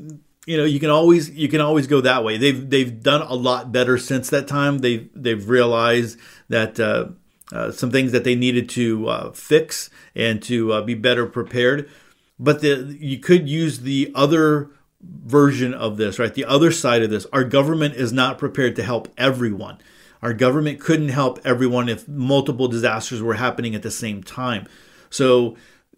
you 0.46 0.58
know, 0.58 0.64
you 0.64 0.80
can 0.80 0.90
always 0.90 1.30
you 1.32 1.48
can 1.48 1.62
always 1.62 1.88
go 1.88 2.02
that 2.02 2.24
way. 2.24 2.38
They've 2.38 2.70
they've 2.70 3.02
done 3.02 3.22
a 3.22 3.34
lot 3.34 3.72
better 3.72 3.98
since 3.98 4.30
that 4.30 4.48
time. 4.48 4.80
They've 4.80 5.10
they've 5.16 5.48
realized 5.48 6.20
that 6.50 6.80
uh, 6.80 7.10
uh 7.52 7.72
some 7.72 7.92
things 7.92 8.12
that 8.12 8.24
they 8.24 8.36
needed 8.36 8.70
to 8.70 9.08
uh, 9.08 9.32
fix 9.32 9.90
and 10.16 10.42
to 10.44 10.74
uh, 10.74 10.82
be 10.82 10.94
better 10.94 11.26
prepared. 11.26 11.90
But 12.38 12.62
the, 12.62 12.96
you 13.00 13.18
could 13.20 13.48
use 13.48 13.80
the 13.80 14.12
other 14.14 14.70
version 15.02 15.74
of 15.74 15.98
this, 15.98 16.20
right? 16.20 16.34
The 16.34 16.46
other 16.46 16.72
side 16.72 17.02
of 17.02 17.10
this. 17.10 17.26
Our 17.32 17.44
government 17.44 17.96
is 17.96 18.12
not 18.12 18.38
prepared 18.38 18.76
to 18.76 18.84
help 18.84 19.08
everyone. 19.18 19.78
Our 20.22 20.34
government 20.34 20.80
couldn't 20.80 21.10
help 21.10 21.40
everyone 21.46 21.88
if 21.88 22.08
multiple 22.08 22.68
disasters 22.68 23.22
were 23.22 23.36
happening 23.36 23.76
at 23.76 23.84
the 23.84 23.92
same 23.92 24.24
time. 24.24 24.68
So, 25.10 25.56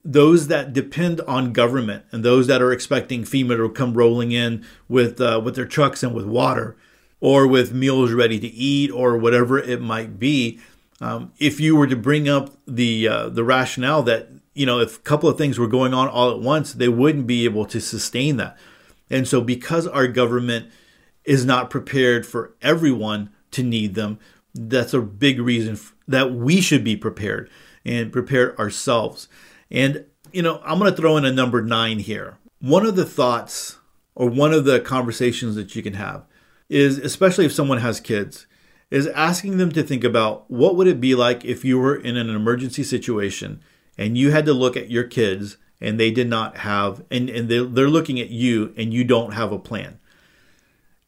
those 0.07 0.47
that 0.47 0.71
depend 0.71 1.19
on 1.21 1.51
government 1.51 2.05
and 2.11 2.23
those 2.23 2.47
that 2.47 2.61
are 2.61 2.71
expecting 2.71 3.23
FEMA 3.23 3.57
to 3.57 3.69
come 3.69 3.93
rolling 3.93 4.31
in 4.31 4.65
with 4.87 5.19
uh, 5.19 5.41
with 5.43 5.55
their 5.55 5.65
trucks 5.65 6.01
and 6.01 6.15
with 6.15 6.25
water, 6.25 6.77
or 7.19 7.45
with 7.45 7.73
meals 7.73 8.13
ready 8.13 8.39
to 8.39 8.47
eat, 8.47 8.89
or 8.89 9.17
whatever 9.17 9.59
it 9.59 9.81
might 9.81 10.17
be, 10.17 10.59
um, 11.01 11.33
if 11.39 11.59
you 11.59 11.75
were 11.75 11.87
to 11.87 11.97
bring 11.97 12.29
up 12.29 12.51
the 12.65 13.05
uh, 13.05 13.27
the 13.27 13.43
rationale 13.43 14.01
that 14.03 14.29
you 14.53 14.65
know 14.65 14.79
if 14.79 14.97
a 14.97 15.01
couple 15.01 15.27
of 15.27 15.37
things 15.37 15.59
were 15.59 15.67
going 15.67 15.93
on 15.93 16.07
all 16.07 16.31
at 16.31 16.39
once, 16.39 16.71
they 16.71 16.87
wouldn't 16.87 17.27
be 17.27 17.43
able 17.43 17.65
to 17.65 17.81
sustain 17.81 18.37
that. 18.37 18.57
And 19.09 19.27
so, 19.27 19.41
because 19.41 19.87
our 19.87 20.07
government 20.07 20.71
is 21.25 21.45
not 21.45 21.69
prepared 21.69 22.25
for 22.25 22.53
everyone 22.61 23.29
to 23.51 23.61
need 23.61 23.95
them, 23.95 24.19
that's 24.55 24.93
a 24.93 25.01
big 25.01 25.41
reason 25.41 25.77
that 26.07 26.33
we 26.33 26.61
should 26.61 26.85
be 26.85 26.95
prepared 26.95 27.49
and 27.83 28.13
prepare 28.13 28.57
ourselves. 28.57 29.27
And 29.71 30.05
you 30.31 30.41
know, 30.41 30.61
I'm 30.63 30.79
going 30.79 30.91
to 30.91 30.97
throw 30.97 31.17
in 31.17 31.25
a 31.25 31.31
number 31.31 31.61
nine 31.61 31.99
here. 31.99 32.37
One 32.59 32.85
of 32.85 32.95
the 32.95 33.05
thoughts 33.05 33.77
or 34.15 34.29
one 34.29 34.53
of 34.53 34.65
the 34.65 34.79
conversations 34.79 35.55
that 35.55 35.75
you 35.75 35.83
can 35.83 35.93
have 35.93 36.25
is, 36.69 36.97
especially 36.97 37.45
if 37.45 37.53
someone 37.53 37.79
has 37.79 37.99
kids, 37.99 38.47
is 38.89 39.07
asking 39.07 39.57
them 39.57 39.71
to 39.71 39.83
think 39.83 40.03
about 40.03 40.49
what 40.49 40.75
would 40.75 40.87
it 40.87 40.99
be 40.99 41.15
like 41.15 41.45
if 41.45 41.63
you 41.63 41.77
were 41.77 41.95
in 41.95 42.17
an 42.17 42.29
emergency 42.29 42.83
situation 42.83 43.61
and 43.97 44.17
you 44.17 44.31
had 44.31 44.45
to 44.45 44.53
look 44.53 44.77
at 44.77 44.89
your 44.89 45.03
kids 45.03 45.57
and 45.81 45.99
they 45.99 46.09
did 46.09 46.27
not 46.27 46.57
have 46.57 47.03
and, 47.11 47.29
and 47.29 47.49
they, 47.49 47.63
they're 47.63 47.89
looking 47.89 48.19
at 48.19 48.29
you 48.29 48.73
and 48.77 48.93
you 48.93 49.03
don't 49.03 49.33
have 49.33 49.51
a 49.51 49.59
plan 49.59 49.99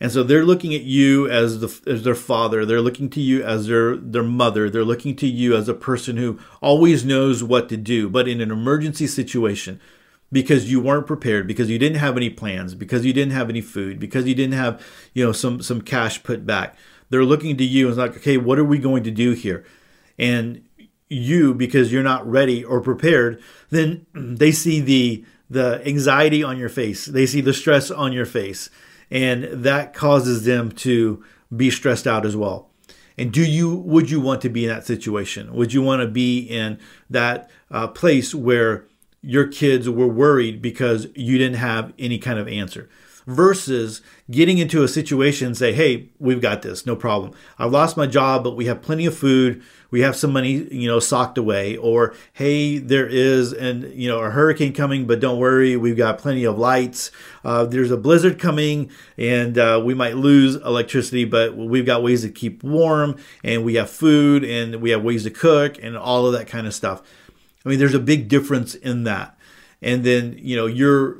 and 0.02 0.12
so 0.12 0.24
they're 0.24 0.46
looking 0.46 0.74
at 0.74 0.82
you 0.82 1.30
as 1.30 1.60
the 1.60 1.92
as 1.92 2.04
their 2.04 2.16
father 2.16 2.66
they're 2.66 2.82
looking 2.82 3.10
to 3.10 3.22
you 3.22 3.44
as 3.44 3.68
their 3.68 3.96
their 3.96 4.24
mother 4.24 4.70
they're 4.70 4.84
looking 4.84 5.16
to 5.16 5.28
you 5.28 5.56
as 5.56 5.68
a 5.68 5.74
person 5.74 6.18
who 6.18 6.40
always 6.62 7.06
knows 7.06 7.44
what 7.44 7.70
to 7.70 7.78
do 7.78 8.10
but 8.10 8.28
in 8.28 8.42
an 8.42 8.52
emergency 8.52 9.08
situation 9.08 9.80
because 10.32 10.72
you 10.72 10.80
weren't 10.80 11.08
prepared 11.08 11.48
because 11.48 11.70
you 11.70 11.80
didn't 11.80 11.98
have 11.98 12.16
any 12.16 12.30
plans 12.30 12.76
because 12.76 13.06
you 13.06 13.14
didn't 13.14 13.34
have 13.34 13.50
any 13.50 13.62
food 13.62 14.00
because 14.00 14.26
you 14.26 14.36
didn't 14.36 14.54
have 14.54 14.82
you 15.14 15.26
know 15.26 15.32
some 15.32 15.62
some 15.62 15.82
cash 15.82 16.22
put 16.24 16.46
back 16.46 16.76
they're 17.10 17.26
looking 17.26 17.58
to 17.58 17.64
you 17.64 17.88
and 17.88 17.98
like, 17.98 18.18
okay, 18.18 18.38
what 18.38 18.60
are 18.60 18.64
we 18.64 18.78
going 18.78 19.04
to 19.04 19.12
do 19.12 19.32
here? 19.32 19.66
And 20.18 20.64
you, 21.10 21.54
because 21.54 21.92
you're 21.92 22.04
not 22.04 22.30
ready 22.30 22.64
or 22.64 22.82
prepared, 22.82 23.42
then 23.70 24.06
they 24.14 24.52
see 24.52 24.80
the 24.80 25.26
the 25.52 25.82
anxiety 25.88 26.44
on 26.44 26.60
your 26.60 26.70
face. 26.70 27.06
They 27.06 27.26
see 27.26 27.42
the 27.42 27.54
stress 27.54 27.90
on 27.90 28.14
your 28.14 28.28
face. 28.28 28.70
And 29.12 29.46
that 29.46 29.94
causes 29.94 30.46
them 30.46 30.72
to 30.74 31.24
be 31.56 31.70
stressed 31.72 32.06
out 32.06 32.26
as 32.26 32.36
well. 32.36 32.70
And 33.18 33.34
do 33.34 33.44
you 33.44 33.76
would 33.76 34.10
you 34.10 34.22
want 34.22 34.42
to 34.44 34.50
be 34.50 34.64
in 34.64 34.70
that 34.70 34.86
situation? 34.86 35.54
Would 35.54 35.74
you 35.74 35.82
want 35.82 36.02
to 36.02 36.08
be 36.08 36.40
in 36.40 36.80
that 37.10 37.50
uh, 37.70 37.88
place 37.88 38.34
where 38.34 38.86
your 39.22 39.46
kids 39.48 39.90
were 39.90 40.08
worried 40.08 40.62
because 40.62 41.08
you 41.16 41.38
didn't 41.38 41.58
have 41.58 41.94
any 42.00 42.18
kind 42.18 42.40
of 42.40 42.48
answer? 42.48 42.90
Versus 43.30 44.02
getting 44.32 44.58
into 44.58 44.82
a 44.82 44.88
situation 44.88 45.48
and 45.48 45.58
say, 45.58 45.72
hey, 45.72 46.10
we've 46.18 46.42
got 46.42 46.64
this, 46.64 46.84
no 46.88 46.96
problem. 46.96 47.32
I've 47.60 47.72
lost 47.72 47.96
my 47.96 48.08
job, 48.08 48.44
but 48.44 48.58
we 48.58 48.66
have 48.66 48.82
plenty 48.82 49.06
of 49.06 49.16
food. 49.16 49.62
We 49.92 50.02
have 50.02 50.16
some 50.16 50.34
money, 50.34 50.68
you 50.74 50.88
know, 50.88 51.00
socked 51.00 51.38
away. 51.38 51.78
Or, 51.78 52.16
hey, 52.34 52.80
there 52.80 53.06
is 53.06 53.54
and 53.54 53.84
you 53.94 54.08
know 54.08 54.20
a 54.20 54.32
hurricane 54.32 54.74
coming, 54.74 55.06
but 55.06 55.20
don't 55.20 55.38
worry, 55.38 55.78
we've 55.78 55.96
got 55.96 56.18
plenty 56.18 56.44
of 56.44 56.58
lights. 56.58 57.12
Uh, 57.44 57.66
there's 57.66 57.92
a 57.92 57.98
blizzard 57.98 58.40
coming, 58.40 58.90
and 59.16 59.58
uh, 59.60 59.80
we 59.84 59.94
might 59.94 60.18
lose 60.18 60.56
electricity, 60.56 61.24
but 61.24 61.56
we've 61.56 61.86
got 61.86 62.02
ways 62.02 62.24
to 62.24 62.30
keep 62.30 62.64
warm, 62.64 63.16
and 63.44 63.64
we 63.64 63.76
have 63.76 63.92
food, 63.92 64.44
and 64.44 64.82
we 64.82 64.90
have 64.90 65.04
ways 65.04 65.24
to 65.24 65.30
cook, 65.30 65.78
and 65.84 65.96
all 65.96 66.26
of 66.26 66.34
that 66.34 66.48
kind 66.48 66.66
of 66.66 66.74
stuff. 66.74 67.04
I 67.64 67.70
mean, 67.70 67.78
there's 67.78 67.94
a 67.94 68.00
big 68.00 68.28
difference 68.28 68.74
in 68.74 69.04
that. 69.04 69.38
And 69.82 70.04
then, 70.04 70.36
you 70.40 70.56
know, 70.56 70.66
your 70.66 71.18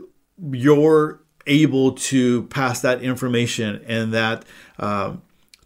your 0.52 1.19
able 1.48 1.94
to 1.94 2.44
pass 2.44 2.82
that 2.82 3.02
information 3.02 3.84
and 3.88 4.14
that 4.14 4.46
uh, 4.78 5.16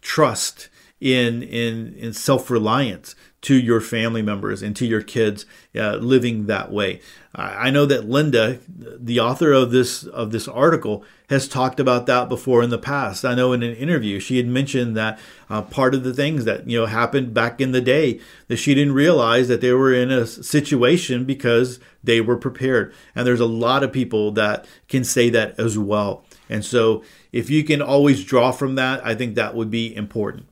trust 0.00 0.68
in 1.00 1.42
in 1.42 1.94
in 1.94 2.12
self 2.12 2.50
reliance 2.50 3.14
to 3.42 3.54
your 3.54 3.80
family 3.80 4.22
members 4.22 4.62
and 4.62 4.74
to 4.74 4.86
your 4.86 5.02
kids 5.02 5.44
uh, 5.76 5.96
living 5.96 6.46
that 6.46 6.72
way. 6.72 7.00
I 7.36 7.70
know 7.70 7.84
that 7.86 8.08
Linda, 8.08 8.60
the 8.68 9.18
author 9.18 9.52
of 9.52 9.72
this 9.72 10.04
of 10.04 10.30
this 10.30 10.46
article, 10.46 11.04
has 11.30 11.48
talked 11.48 11.80
about 11.80 12.06
that 12.06 12.28
before 12.28 12.62
in 12.62 12.70
the 12.70 12.78
past. 12.78 13.24
I 13.24 13.34
know 13.34 13.52
in 13.52 13.64
an 13.64 13.74
interview 13.74 14.20
she 14.20 14.36
had 14.36 14.46
mentioned 14.46 14.96
that 14.96 15.18
uh, 15.50 15.62
part 15.62 15.96
of 15.96 16.04
the 16.04 16.14
things 16.14 16.44
that 16.44 16.68
you 16.68 16.78
know 16.78 16.86
happened 16.86 17.34
back 17.34 17.60
in 17.60 17.72
the 17.72 17.80
day 17.80 18.20
that 18.46 18.58
she 18.58 18.72
didn't 18.72 18.94
realize 18.94 19.48
that 19.48 19.60
they 19.60 19.72
were 19.72 19.92
in 19.92 20.12
a 20.12 20.26
situation 20.26 21.24
because 21.24 21.80
they 22.04 22.20
were 22.20 22.36
prepared. 22.36 22.94
And 23.16 23.26
there's 23.26 23.40
a 23.40 23.46
lot 23.46 23.82
of 23.82 23.92
people 23.92 24.30
that 24.32 24.64
can 24.88 25.02
say 25.02 25.28
that 25.30 25.58
as 25.58 25.76
well. 25.76 26.24
And 26.48 26.64
so 26.64 27.02
if 27.32 27.50
you 27.50 27.64
can 27.64 27.82
always 27.82 28.24
draw 28.24 28.52
from 28.52 28.76
that, 28.76 29.04
I 29.04 29.16
think 29.16 29.34
that 29.34 29.56
would 29.56 29.70
be 29.70 29.94
important. 29.96 30.46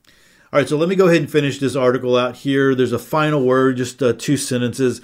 All 0.51 0.59
right, 0.59 0.69
so 0.69 0.77
let 0.77 0.89
me 0.89 0.95
go 0.95 1.07
ahead 1.07 1.21
and 1.21 1.31
finish 1.31 1.59
this 1.59 1.75
article 1.75 2.15
out 2.15 2.35
here. 2.35 2.75
There's 2.75 2.91
a 2.91 2.99
final 2.99 3.43
word, 3.43 3.77
just 3.77 4.03
uh, 4.03 4.13
two 4.13 4.37
sentences. 4.37 5.01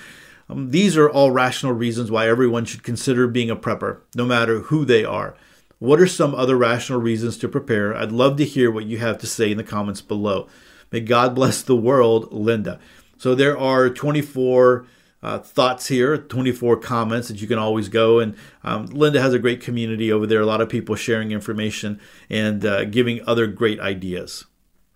Um, 0.49 0.71
these 0.71 0.97
are 0.97 1.09
all 1.09 1.31
rational 1.31 1.73
reasons 1.73 2.09
why 2.09 2.27
everyone 2.27 2.65
should 2.65 2.83
consider 2.83 3.27
being 3.27 3.49
a 3.49 3.55
prepper, 3.55 3.99
no 4.15 4.25
matter 4.25 4.59
who 4.59 4.83
they 4.83 5.05
are. 5.05 5.35
What 5.77 5.99
are 5.99 6.07
some 6.07 6.35
other 6.35 6.57
rational 6.57 6.99
reasons 6.99 7.37
to 7.37 7.47
prepare? 7.47 7.95
I'd 7.95 8.11
love 8.11 8.37
to 8.37 8.45
hear 8.45 8.71
what 8.71 8.85
you 8.85 8.97
have 8.97 9.17
to 9.19 9.27
say 9.27 9.51
in 9.51 9.57
the 9.57 9.63
comments 9.63 10.01
below. 10.01 10.47
May 10.91 11.01
God 11.01 11.35
bless 11.35 11.61
the 11.61 11.75
world, 11.75 12.33
Linda. 12.33 12.79
So 13.17 13.35
there 13.35 13.57
are 13.57 13.89
24 13.89 14.85
uh, 15.21 15.39
thoughts 15.39 15.87
here, 15.87 16.17
24 16.17 16.77
comments 16.77 17.27
that 17.27 17.41
you 17.41 17.47
can 17.47 17.59
always 17.59 17.89
go. 17.89 18.19
And 18.19 18.35
um, 18.63 18.87
Linda 18.87 19.21
has 19.21 19.33
a 19.33 19.39
great 19.39 19.61
community 19.61 20.11
over 20.11 20.25
there, 20.25 20.41
a 20.41 20.45
lot 20.45 20.61
of 20.61 20.69
people 20.69 20.95
sharing 20.95 21.31
information 21.31 21.99
and 22.29 22.65
uh, 22.65 22.85
giving 22.85 23.21
other 23.27 23.47
great 23.47 23.79
ideas. 23.79 24.45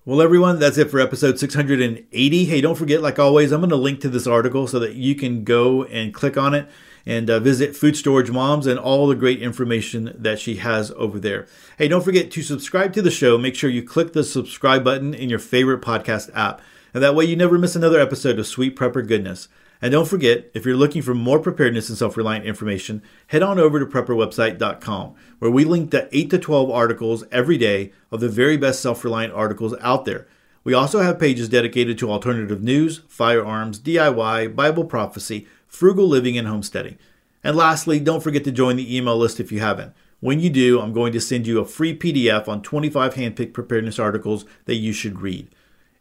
Well, 0.05 0.21
everyone, 0.21 0.59
that's 0.59 0.77
it 0.77 0.91
for 0.91 0.99
episode 0.99 1.39
680. 1.39 2.43
Hey, 2.43 2.59
don't 2.59 2.75
forget, 2.75 3.01
like 3.01 3.19
always, 3.19 3.53
I'm 3.53 3.61
going 3.61 3.69
to 3.69 3.77
link 3.77 4.01
to 4.01 4.09
this 4.09 4.27
article 4.27 4.67
so 4.67 4.77
that 4.79 4.95
you 4.95 5.15
can 5.15 5.45
go 5.45 5.85
and 5.85 6.13
click 6.13 6.35
on 6.35 6.53
it 6.53 6.67
and 7.05 7.29
uh, 7.29 7.39
visit 7.39 7.73
Food 7.73 7.95
Storage 7.95 8.29
Moms 8.29 8.67
and 8.67 8.77
all 8.77 9.07
the 9.07 9.15
great 9.15 9.41
information 9.41 10.13
that 10.13 10.39
she 10.39 10.57
has 10.57 10.91
over 10.97 11.21
there. 11.21 11.47
Hey, 11.77 11.87
don't 11.87 12.03
forget 12.03 12.31
to 12.31 12.41
subscribe 12.41 12.91
to 12.95 13.01
the 13.01 13.09
show. 13.09 13.37
Make 13.37 13.55
sure 13.55 13.69
you 13.69 13.81
click 13.81 14.11
the 14.11 14.25
subscribe 14.25 14.83
button 14.83 15.13
in 15.13 15.29
your 15.29 15.39
favorite 15.39 15.81
podcast 15.81 16.29
app. 16.35 16.59
And 16.93 17.01
that 17.01 17.15
way 17.15 17.23
you 17.23 17.37
never 17.37 17.57
miss 17.57 17.77
another 17.77 18.01
episode 18.01 18.37
of 18.39 18.45
Sweet 18.45 18.75
Prepper 18.75 19.07
Goodness. 19.07 19.47
And 19.83 19.91
don't 19.91 20.07
forget, 20.07 20.49
if 20.53 20.65
you're 20.65 20.77
looking 20.77 21.01
for 21.01 21.13
more 21.13 21.39
preparedness 21.39 21.89
and 21.89 21.97
self 21.97 22.15
reliant 22.15 22.45
information, 22.45 23.03
head 23.27 23.43
on 23.43 23.59
over 23.59 23.81
to 23.81 23.85
prepperwebsite.com, 23.85 25.13
where 25.39 25.51
we 25.51 25.65
link 25.65 25.91
to 25.91 26.07
8 26.17 26.29
to 26.29 26.39
12 26.39 26.71
articles 26.71 27.25
every 27.33 27.57
day 27.57 27.91
of 28.09 28.21
the 28.21 28.29
very 28.29 28.55
best 28.55 28.79
self 28.81 29.03
reliant 29.03 29.33
articles 29.33 29.75
out 29.81 30.05
there. 30.05 30.25
We 30.63 30.73
also 30.73 31.01
have 31.01 31.19
pages 31.19 31.49
dedicated 31.49 31.97
to 31.97 32.09
alternative 32.09 32.63
news, 32.63 33.01
firearms, 33.09 33.77
DIY, 33.77 34.55
Bible 34.55 34.85
prophecy, 34.85 35.49
frugal 35.67 36.07
living, 36.07 36.37
and 36.37 36.47
homesteading. 36.47 36.97
And 37.43 37.57
lastly, 37.57 37.99
don't 37.99 38.23
forget 38.23 38.45
to 38.45 38.53
join 38.53 38.77
the 38.77 38.95
email 38.95 39.17
list 39.17 39.41
if 39.41 39.51
you 39.51 39.59
haven't. 39.59 39.91
When 40.21 40.39
you 40.39 40.49
do, 40.49 40.79
I'm 40.79 40.93
going 40.93 41.11
to 41.11 41.19
send 41.19 41.45
you 41.45 41.59
a 41.59 41.65
free 41.65 41.93
PDF 41.93 42.47
on 42.47 42.61
25 42.61 43.15
handpicked 43.15 43.51
preparedness 43.51 43.99
articles 43.99 44.45
that 44.63 44.75
you 44.75 44.93
should 44.93 45.19
read. 45.19 45.49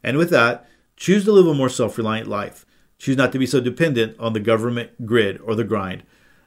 And 0.05 0.19
with 0.19 0.31
that, 0.31 0.69
choose 0.95 1.25
to 1.25 1.33
live 1.33 1.49
a 1.49 1.55
more 1.55 1.69
self 1.69 1.99
reliant 1.99 2.29
life. 2.29 2.65
Choose 3.03 3.17
not 3.17 3.33
to 3.33 3.39
be 3.41 3.47
so 3.47 3.59
dependent 3.59 4.15
on 4.21 4.33
the 4.33 4.39
government 4.39 5.05
grid 5.07 5.41
or 5.41 5.57
the 5.57 5.65
grind. 5.65 6.05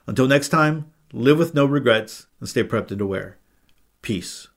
Until 0.07 0.25
next 0.25 0.47
time, 0.47 0.89
live 1.11 1.37
with 1.37 1.53
no 1.53 1.65
regrets 1.65 2.27
and 2.39 2.47
stay 2.47 2.63
prepped 2.63 2.91
and 2.91 3.01
aware. 3.01 3.37
Peace. 4.01 4.47